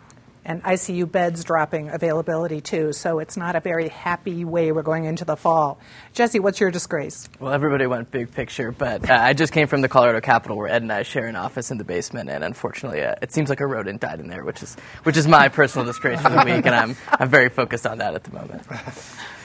and 0.44 0.62
ICU 0.62 1.10
beds 1.10 1.44
dropping 1.44 1.88
availability 1.88 2.60
too. 2.60 2.92
So 2.92 3.18
it's 3.18 3.36
not 3.36 3.56
a 3.56 3.60
very 3.60 3.88
happy 3.88 4.44
way 4.44 4.72
we're 4.72 4.82
going 4.82 5.04
into 5.04 5.24
the 5.24 5.36
fall. 5.36 5.78
Jesse, 6.12 6.40
what's 6.40 6.60
your 6.60 6.70
disgrace? 6.70 7.28
Well, 7.38 7.52
everybody 7.52 7.86
went 7.86 8.10
big 8.10 8.32
picture, 8.32 8.72
but 8.72 9.08
uh, 9.08 9.14
I 9.14 9.32
just 9.32 9.52
came 9.52 9.68
from 9.68 9.80
the 9.80 9.88
Colorado 9.88 10.20
Capitol 10.20 10.56
where 10.56 10.68
Ed 10.68 10.82
and 10.82 10.92
I 10.92 11.02
share 11.02 11.26
an 11.26 11.36
office 11.36 11.70
in 11.70 11.78
the 11.78 11.84
basement, 11.84 12.28
and 12.28 12.42
unfortunately, 12.44 13.02
uh, 13.02 13.14
it 13.22 13.32
seems 13.32 13.48
like 13.48 13.60
a 13.60 13.66
rodent 13.66 14.00
died 14.00 14.20
in 14.20 14.28
there, 14.28 14.44
which 14.44 14.62
is 14.62 14.76
which 15.04 15.16
is 15.16 15.28
my 15.28 15.48
personal 15.48 15.86
disgrace 15.86 16.20
for 16.20 16.30
the 16.30 16.36
week, 16.44 16.66
and 16.66 16.74
I'm 16.74 16.96
I'm 17.08 17.28
very 17.28 17.48
focused 17.48 17.86
on 17.86 17.98
that 17.98 18.14
at 18.14 18.24
the 18.24 18.32
moment. 18.32 18.62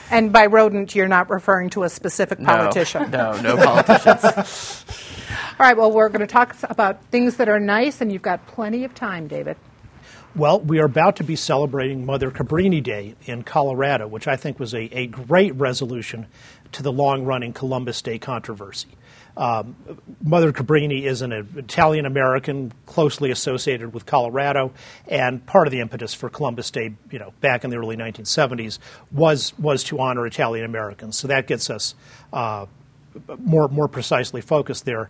And 0.10 0.32
by 0.32 0.46
rodent, 0.46 0.96
you're 0.96 1.08
not 1.08 1.30
referring 1.30 1.70
to 1.72 1.84
a 1.84 1.90
specific 1.90 2.42
politician. 2.42 3.12
No, 3.12 3.34
no, 3.42 3.56
no 3.56 3.64
politicians. 3.64 4.86
All 5.60 5.66
right, 5.66 5.76
well, 5.76 5.92
we're 5.92 6.10
going 6.10 6.22
to 6.22 6.28
talk 6.28 6.56
about 6.64 7.04
things 7.08 7.38
that 7.38 7.50
are 7.50 7.60
nice, 7.60 8.00
and 8.00 8.12
you've 8.12 8.22
got 8.22 8.46
plenty 8.48 8.86
of 8.86 8.96
time, 8.96 9.28
David. 9.28 9.58
Well, 10.38 10.60
we 10.60 10.78
are 10.78 10.86
about 10.86 11.16
to 11.16 11.24
be 11.24 11.36
celebrating 11.36 12.06
Mother 12.06 12.30
Cabrini 12.30 12.84
Day 12.84 13.16
in 13.26 13.42
Colorado, 13.42 14.08
which 14.08 14.28
I 14.28 14.36
think 14.36 14.60
was 14.60 14.72
a, 14.76 14.84
a 14.96 15.08
great 15.08 15.56
resolution 15.56 16.28
to 16.74 16.84
the 16.84 16.92
long 16.92 17.26
running 17.26 17.54
Columbus 17.54 18.04
Day 18.04 18.20
controversy. 18.20 18.90
Um, 19.36 19.76
Mother 20.22 20.54
Cabrini 20.54 21.06
is 21.06 21.24
an 21.24 21.32
Italian 21.32 22.06
American 22.06 22.72
closely 22.86 23.32
associated 23.32 23.96
with 23.96 24.06
Colorado, 24.06 24.74
and 25.08 25.44
part 25.48 25.66
of 25.66 25.72
the 25.72 25.80
impetus 25.80 26.14
for 26.14 26.30
Columbus 26.30 26.70
Day, 26.70 26.94
you 27.10 27.18
know, 27.18 27.34
back 27.42 27.64
in 27.64 27.72
the 27.72 27.78
early 27.78 27.98
1970s, 27.98 28.78
was 29.12 29.58
was 29.58 29.84
to 29.86 30.00
honor 30.00 30.28
Italian 30.28 30.66
Americans. 30.66 31.18
So 31.18 31.28
that 31.30 31.48
gets 31.48 31.72
us 31.72 31.96
uh, 32.32 32.68
more 33.40 33.70
more 33.70 33.88
precisely 33.88 34.42
focused 34.42 34.86
there. 34.86 35.10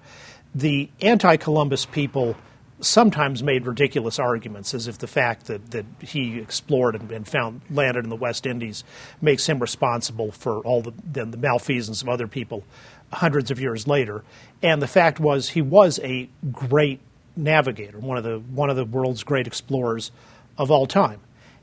The 0.55 0.89
anti-Columbus 1.01 1.85
people 1.85 2.37
sometimes 2.79 3.41
made 3.41 3.65
ridiculous 3.65 4.19
arguments, 4.19 4.73
as 4.73 4.87
if 4.87 4.97
the 4.97 5.07
fact 5.07 5.47
that, 5.47 5.71
that 5.71 5.85
he 5.99 6.39
explored 6.39 6.95
and, 6.95 7.11
and 7.11 7.27
found 7.27 7.61
landed 7.69 8.03
in 8.03 8.09
the 8.09 8.15
West 8.15 8.45
Indies 8.45 8.83
makes 9.21 9.47
him 9.47 9.59
responsible 9.59 10.31
for 10.31 10.59
all 10.59 10.81
the, 10.81 10.93
the, 11.11 11.25
the 11.25 11.37
malfeasance 11.37 12.01
of 12.01 12.09
other 12.09 12.27
people 12.27 12.63
hundreds 13.11 13.51
of 13.51 13.59
years 13.59 13.87
later. 13.87 14.23
And 14.61 14.81
the 14.81 14.87
fact 14.87 15.19
was, 15.19 15.49
he 15.49 15.61
was 15.61 15.99
a 16.03 16.29
great 16.51 16.99
navigator, 17.35 17.99
one 17.99 18.17
of 18.17 18.23
the 18.23 18.39
one 18.39 18.69
of 18.69 18.75
the 18.75 18.85
world's 18.85 19.23
great 19.23 19.47
explorers 19.47 20.11
of 20.57 20.71
all 20.71 20.87
time. 20.87 21.19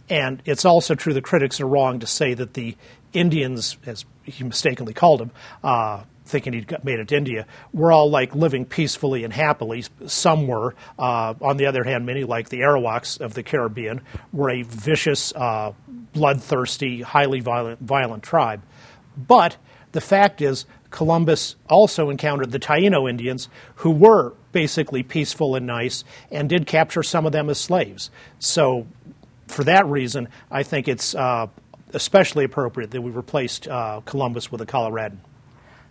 And 0.09 0.43
it's 0.45 0.65
also 0.65 0.95
true 0.95 1.13
the 1.13 1.23
critics 1.23 1.61
are 1.61 1.67
wrong 1.67 2.01
to 2.01 2.07
say 2.07 2.35
that 2.35 2.55
the 2.55 2.77
Indians, 3.13 3.77
as 3.87 4.05
he 4.23 4.45
mistakenly 4.45 4.93
called 4.93 5.21
them, 5.21 5.31
uh, 5.63 6.05
thinking 6.25 6.53
he'd 6.53 6.67
got, 6.67 6.85
made 6.85 6.99
it 6.99 7.09
to 7.09 7.17
India, 7.17 7.47
were 7.73 7.93
all 7.93 8.11
like 8.11 8.35
living 8.35 8.65
peacefully 8.65 9.25
and 9.25 9.33
happily. 9.33 9.85
Some 10.07 10.47
were. 10.47 10.75
Uh, 10.99 11.35
on 11.41 11.57
the 11.57 11.67
other 11.67 11.85
hand, 11.85 12.07
many, 12.07 12.25
like 12.25 12.49
the 12.49 12.61
Arawaks 12.61 13.21
of 13.21 13.35
the 13.35 13.43
Caribbean, 13.43 14.01
were 14.33 14.51
a 14.51 14.63
vicious, 14.63 15.33
uh, 15.35 15.73
bloodthirsty, 16.13 17.03
highly 17.03 17.41
violent, 17.41 17.81
violent 17.81 18.23
tribe. 18.23 18.63
But 19.17 19.57
the 19.93 20.01
fact 20.01 20.41
is, 20.41 20.65
Columbus 20.91 21.57
also 21.69 22.09
encountered 22.09 22.53
the 22.53 22.59
Taino 22.59 23.11
Indians, 23.11 23.49
who 23.77 23.91
were 23.91 24.35
basically 24.53 25.03
peaceful 25.03 25.57
and 25.57 25.67
nice, 25.67 26.05
and 26.31 26.49
did 26.49 26.67
capture 26.67 27.03
some 27.03 27.27
of 27.27 27.33
them 27.33 27.51
as 27.51 27.59
slaves. 27.59 28.11
So 28.39 28.87
for 29.49 29.65
that 29.65 29.87
reason, 29.87 30.29
I 30.51 30.63
think 30.63 30.89
it's 30.89 31.15
uh, 31.15 31.49
especially 31.93 32.45
appropriate 32.45 32.93
that 32.93 33.03
we 33.03 33.11
replaced 33.11 33.69
uh, 33.69 34.01
Columbus 34.05 34.51
with 34.53 34.61
a 34.61 34.67
Coloradan. 34.67 35.19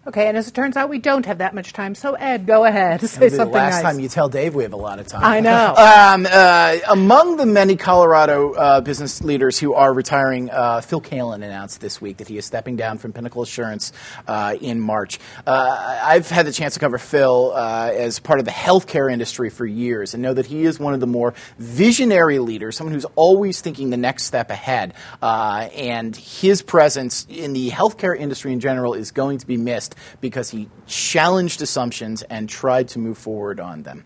Okay, 0.06 0.28
and 0.28 0.36
as 0.36 0.50
it 0.50 0.54
turns 0.54 0.76
out, 0.76 0.90
we 0.90 1.00
don't 1.00 1.26
have 1.28 1.38
that 1.38 1.56
much 1.56 1.72
time. 1.72 1.96
So, 1.96 2.16
Ed, 2.16 2.46
go 2.46 2.66
ahead. 2.66 3.00
Say 3.08 3.30
the 3.30 3.38
something 3.38 3.54
last 3.54 3.76
nice. 3.76 3.84
time 3.84 4.02
you 4.02 4.10
tell 4.10 4.28
Dave 4.28 4.54
we 4.54 4.64
have 4.64 4.74
a 4.74 4.78
lot 4.78 5.00
of 5.00 5.08
time. 5.08 5.24
I 5.24 5.40
know. 5.40 5.74
Um, 5.94 6.28
uh, 6.30 6.78
among 6.90 7.38
the 7.38 7.46
many 7.46 7.76
Colorado 7.76 8.54
uh, 8.54 8.82
business 8.82 9.22
leaders 9.24 9.60
who 9.60 9.74
are 9.74 9.94
retiring, 9.94 10.50
uh, 10.50 10.82
Phil 10.82 11.02
Kalin 11.02 11.36
announced 11.36 11.82
this 11.82 12.02
week 12.02 12.18
that 12.18 12.28
he 12.28 12.38
is 12.38 12.46
stepping 12.46 12.76
down 12.76 12.98
from 12.98 13.14
Pinnacol 13.14 13.44
Assurance 13.44 13.94
uh, 14.28 14.56
in 14.60 14.80
March. 14.80 15.20
Uh, 15.46 16.00
I've 16.04 16.30
had 16.30 16.46
the 16.46 16.52
chance 16.52 16.74
to 16.74 16.80
cover 16.80 16.98
Phil 16.98 17.52
uh, 17.54 17.92
as 17.94 18.20
part 18.20 18.40
of 18.40 18.46
the 18.46 18.52
healthcare 18.52 19.12
industry 19.12 19.50
for 19.50 19.66
years 19.66 20.14
and 20.14 20.24
know 20.24 20.34
that 20.34 20.46
he 20.46 20.64
is 20.64 20.80
one 20.80 20.94
of 20.94 21.00
the 21.00 21.08
more 21.08 21.34
visionary 21.60 22.40
leaders, 22.40 22.76
someone 22.76 22.94
who's 22.94 23.06
always 23.16 23.62
thinking 23.62 23.90
the 23.90 23.98
next 23.98 24.24
step 24.24 24.50
ahead. 24.50 24.94
and 25.22 26.16
his 26.16 26.62
presence 26.62 27.28
in 27.30 27.54
the 27.54 27.70
healthcare 27.70 28.18
industry 28.18 28.52
in 28.52 28.60
general 28.60 28.94
is 28.94 29.12
going 29.12 29.38
to 29.38 29.48
be 29.48 29.58
missed 29.58 29.93
because 30.22 30.50
he 30.50 30.70
challenged 30.88 31.62
assumptions 31.62 32.22
and 32.24 32.50
tried 32.50 32.88
to 32.90 33.00
move 33.00 33.18
forward 33.18 33.60
on 33.60 33.84
them. 33.84 34.06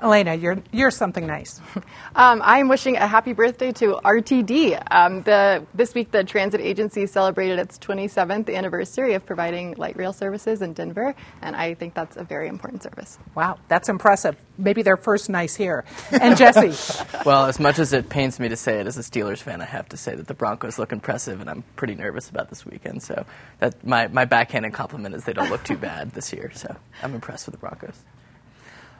Elena, 0.00 0.34
you're, 0.34 0.58
you're 0.72 0.90
something 0.90 1.26
nice. 1.26 1.60
Um, 2.16 2.42
I'm 2.44 2.66
wishing 2.66 2.96
a 2.96 3.06
happy 3.06 3.32
birthday 3.32 3.70
to 3.72 4.00
RTD. 4.04 4.82
Um, 4.90 5.22
the, 5.22 5.64
this 5.74 5.94
week, 5.94 6.10
the 6.10 6.24
transit 6.24 6.60
agency 6.60 7.06
celebrated 7.06 7.60
its 7.60 7.78
27th 7.78 8.52
anniversary 8.52 9.14
of 9.14 9.24
providing 9.24 9.74
light 9.74 9.96
rail 9.96 10.12
services 10.12 10.60
in 10.60 10.72
Denver, 10.72 11.14
and 11.42 11.54
I 11.54 11.74
think 11.74 11.94
that's 11.94 12.16
a 12.16 12.24
very 12.24 12.48
important 12.48 12.82
service. 12.82 13.18
Wow, 13.36 13.58
that's 13.68 13.88
impressive. 13.88 14.36
Maybe 14.56 14.82
their 14.82 14.96
first 14.96 15.28
nice 15.28 15.54
here. 15.54 15.84
And 16.10 16.36
Jesse. 16.36 16.72
well, 17.24 17.46
as 17.46 17.60
much 17.60 17.78
as 17.78 17.92
it 17.92 18.08
pains 18.08 18.40
me 18.40 18.48
to 18.48 18.56
say 18.56 18.80
it 18.80 18.88
as 18.88 18.98
a 18.98 19.02
Steelers 19.02 19.38
fan, 19.38 19.60
I 19.60 19.66
have 19.66 19.88
to 19.90 19.96
say 19.96 20.16
that 20.16 20.26
the 20.26 20.34
Broncos 20.34 20.76
look 20.76 20.90
impressive, 20.90 21.40
and 21.40 21.48
I'm 21.48 21.62
pretty 21.76 21.94
nervous 21.94 22.28
about 22.28 22.48
this 22.48 22.66
weekend. 22.66 23.04
So 23.04 23.26
that 23.60 23.86
my, 23.86 24.08
my 24.08 24.24
backhanded 24.24 24.72
compliment 24.72 25.14
is 25.14 25.24
they 25.24 25.34
don't 25.34 25.50
look 25.50 25.62
too 25.62 25.76
bad 25.76 26.12
this 26.12 26.32
year. 26.32 26.50
So 26.52 26.74
I'm 27.00 27.14
impressed 27.14 27.46
with 27.46 27.52
the 27.52 27.60
Broncos. 27.60 28.02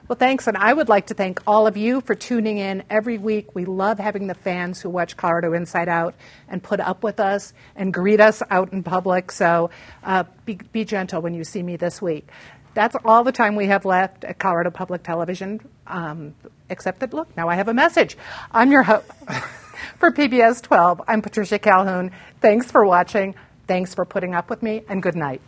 Well, 0.09 0.17
thanks. 0.17 0.47
And 0.47 0.57
I 0.57 0.73
would 0.73 0.89
like 0.89 1.09
to 1.09 1.15
thank 1.15 1.43
all 1.47 1.67
of 1.67 1.77
you 1.77 2.01
for 2.01 2.15
tuning 2.15 2.57
in 2.57 2.83
every 2.89 3.19
week. 3.19 3.55
We 3.55 3.67
love 3.67 3.99
having 3.99 4.27
the 4.27 4.35
fans 4.35 4.81
who 4.81 4.89
watch 4.89 5.19
Colorado 5.19 5.53
Inside 5.53 5.91
Out 5.91 6.15
and 6.49 6.63
put 6.63 6.81
up 6.81 7.03
with 7.03 7.21
us 7.21 7.53
and 7.77 7.93
greet 7.93 8.19
us 8.19 8.43
out 8.51 8.73
in 8.73 8.83
public. 8.83 9.31
So 9.31 9.69
uh, 10.03 10.25
be, 10.47 10.55
be 10.73 10.87
gentle 10.87 11.21
when 11.21 11.35
you 11.35 11.45
see 11.45 11.63
me 11.63 11.77
this 11.77 12.01
week. 12.01 12.27
That's 12.73 12.97
all 13.05 13.23
the 13.23 13.33
time 13.33 13.55
we 13.55 13.67
have 13.67 13.85
left 13.85 14.25
at 14.25 14.39
Colorado 14.39 14.71
Public 14.71 15.03
Television, 15.03 15.61
um, 15.87 16.35
except 16.71 17.01
that, 17.01 17.13
look, 17.13 17.37
now 17.37 17.49
I 17.49 17.57
have 17.57 17.69
a 17.69 17.75
message. 17.75 18.17
I'm 18.51 18.73
your 18.73 18.85
host 18.85 19.05
for 19.99 20.11
PBS 20.11 20.63
12. 20.63 21.03
I'm 21.07 21.21
Patricia 21.21 21.59
Calhoun. 21.59 22.13
Thanks 22.41 22.71
for 22.71 22.87
watching. 22.87 23.35
Thanks 23.67 23.95
for 23.95 24.07
putting 24.07 24.35
up 24.35 24.49
with 24.49 24.63
me, 24.63 24.85
and 24.89 25.03
good 25.03 25.17
night. 25.17 25.43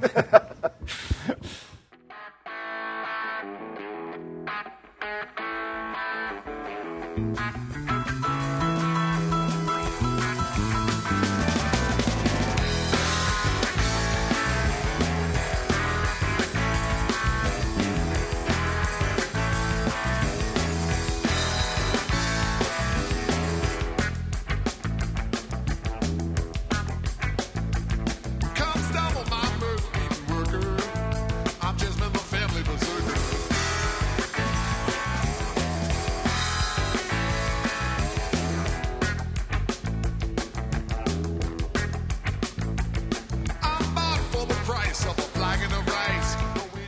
You. 7.20 7.59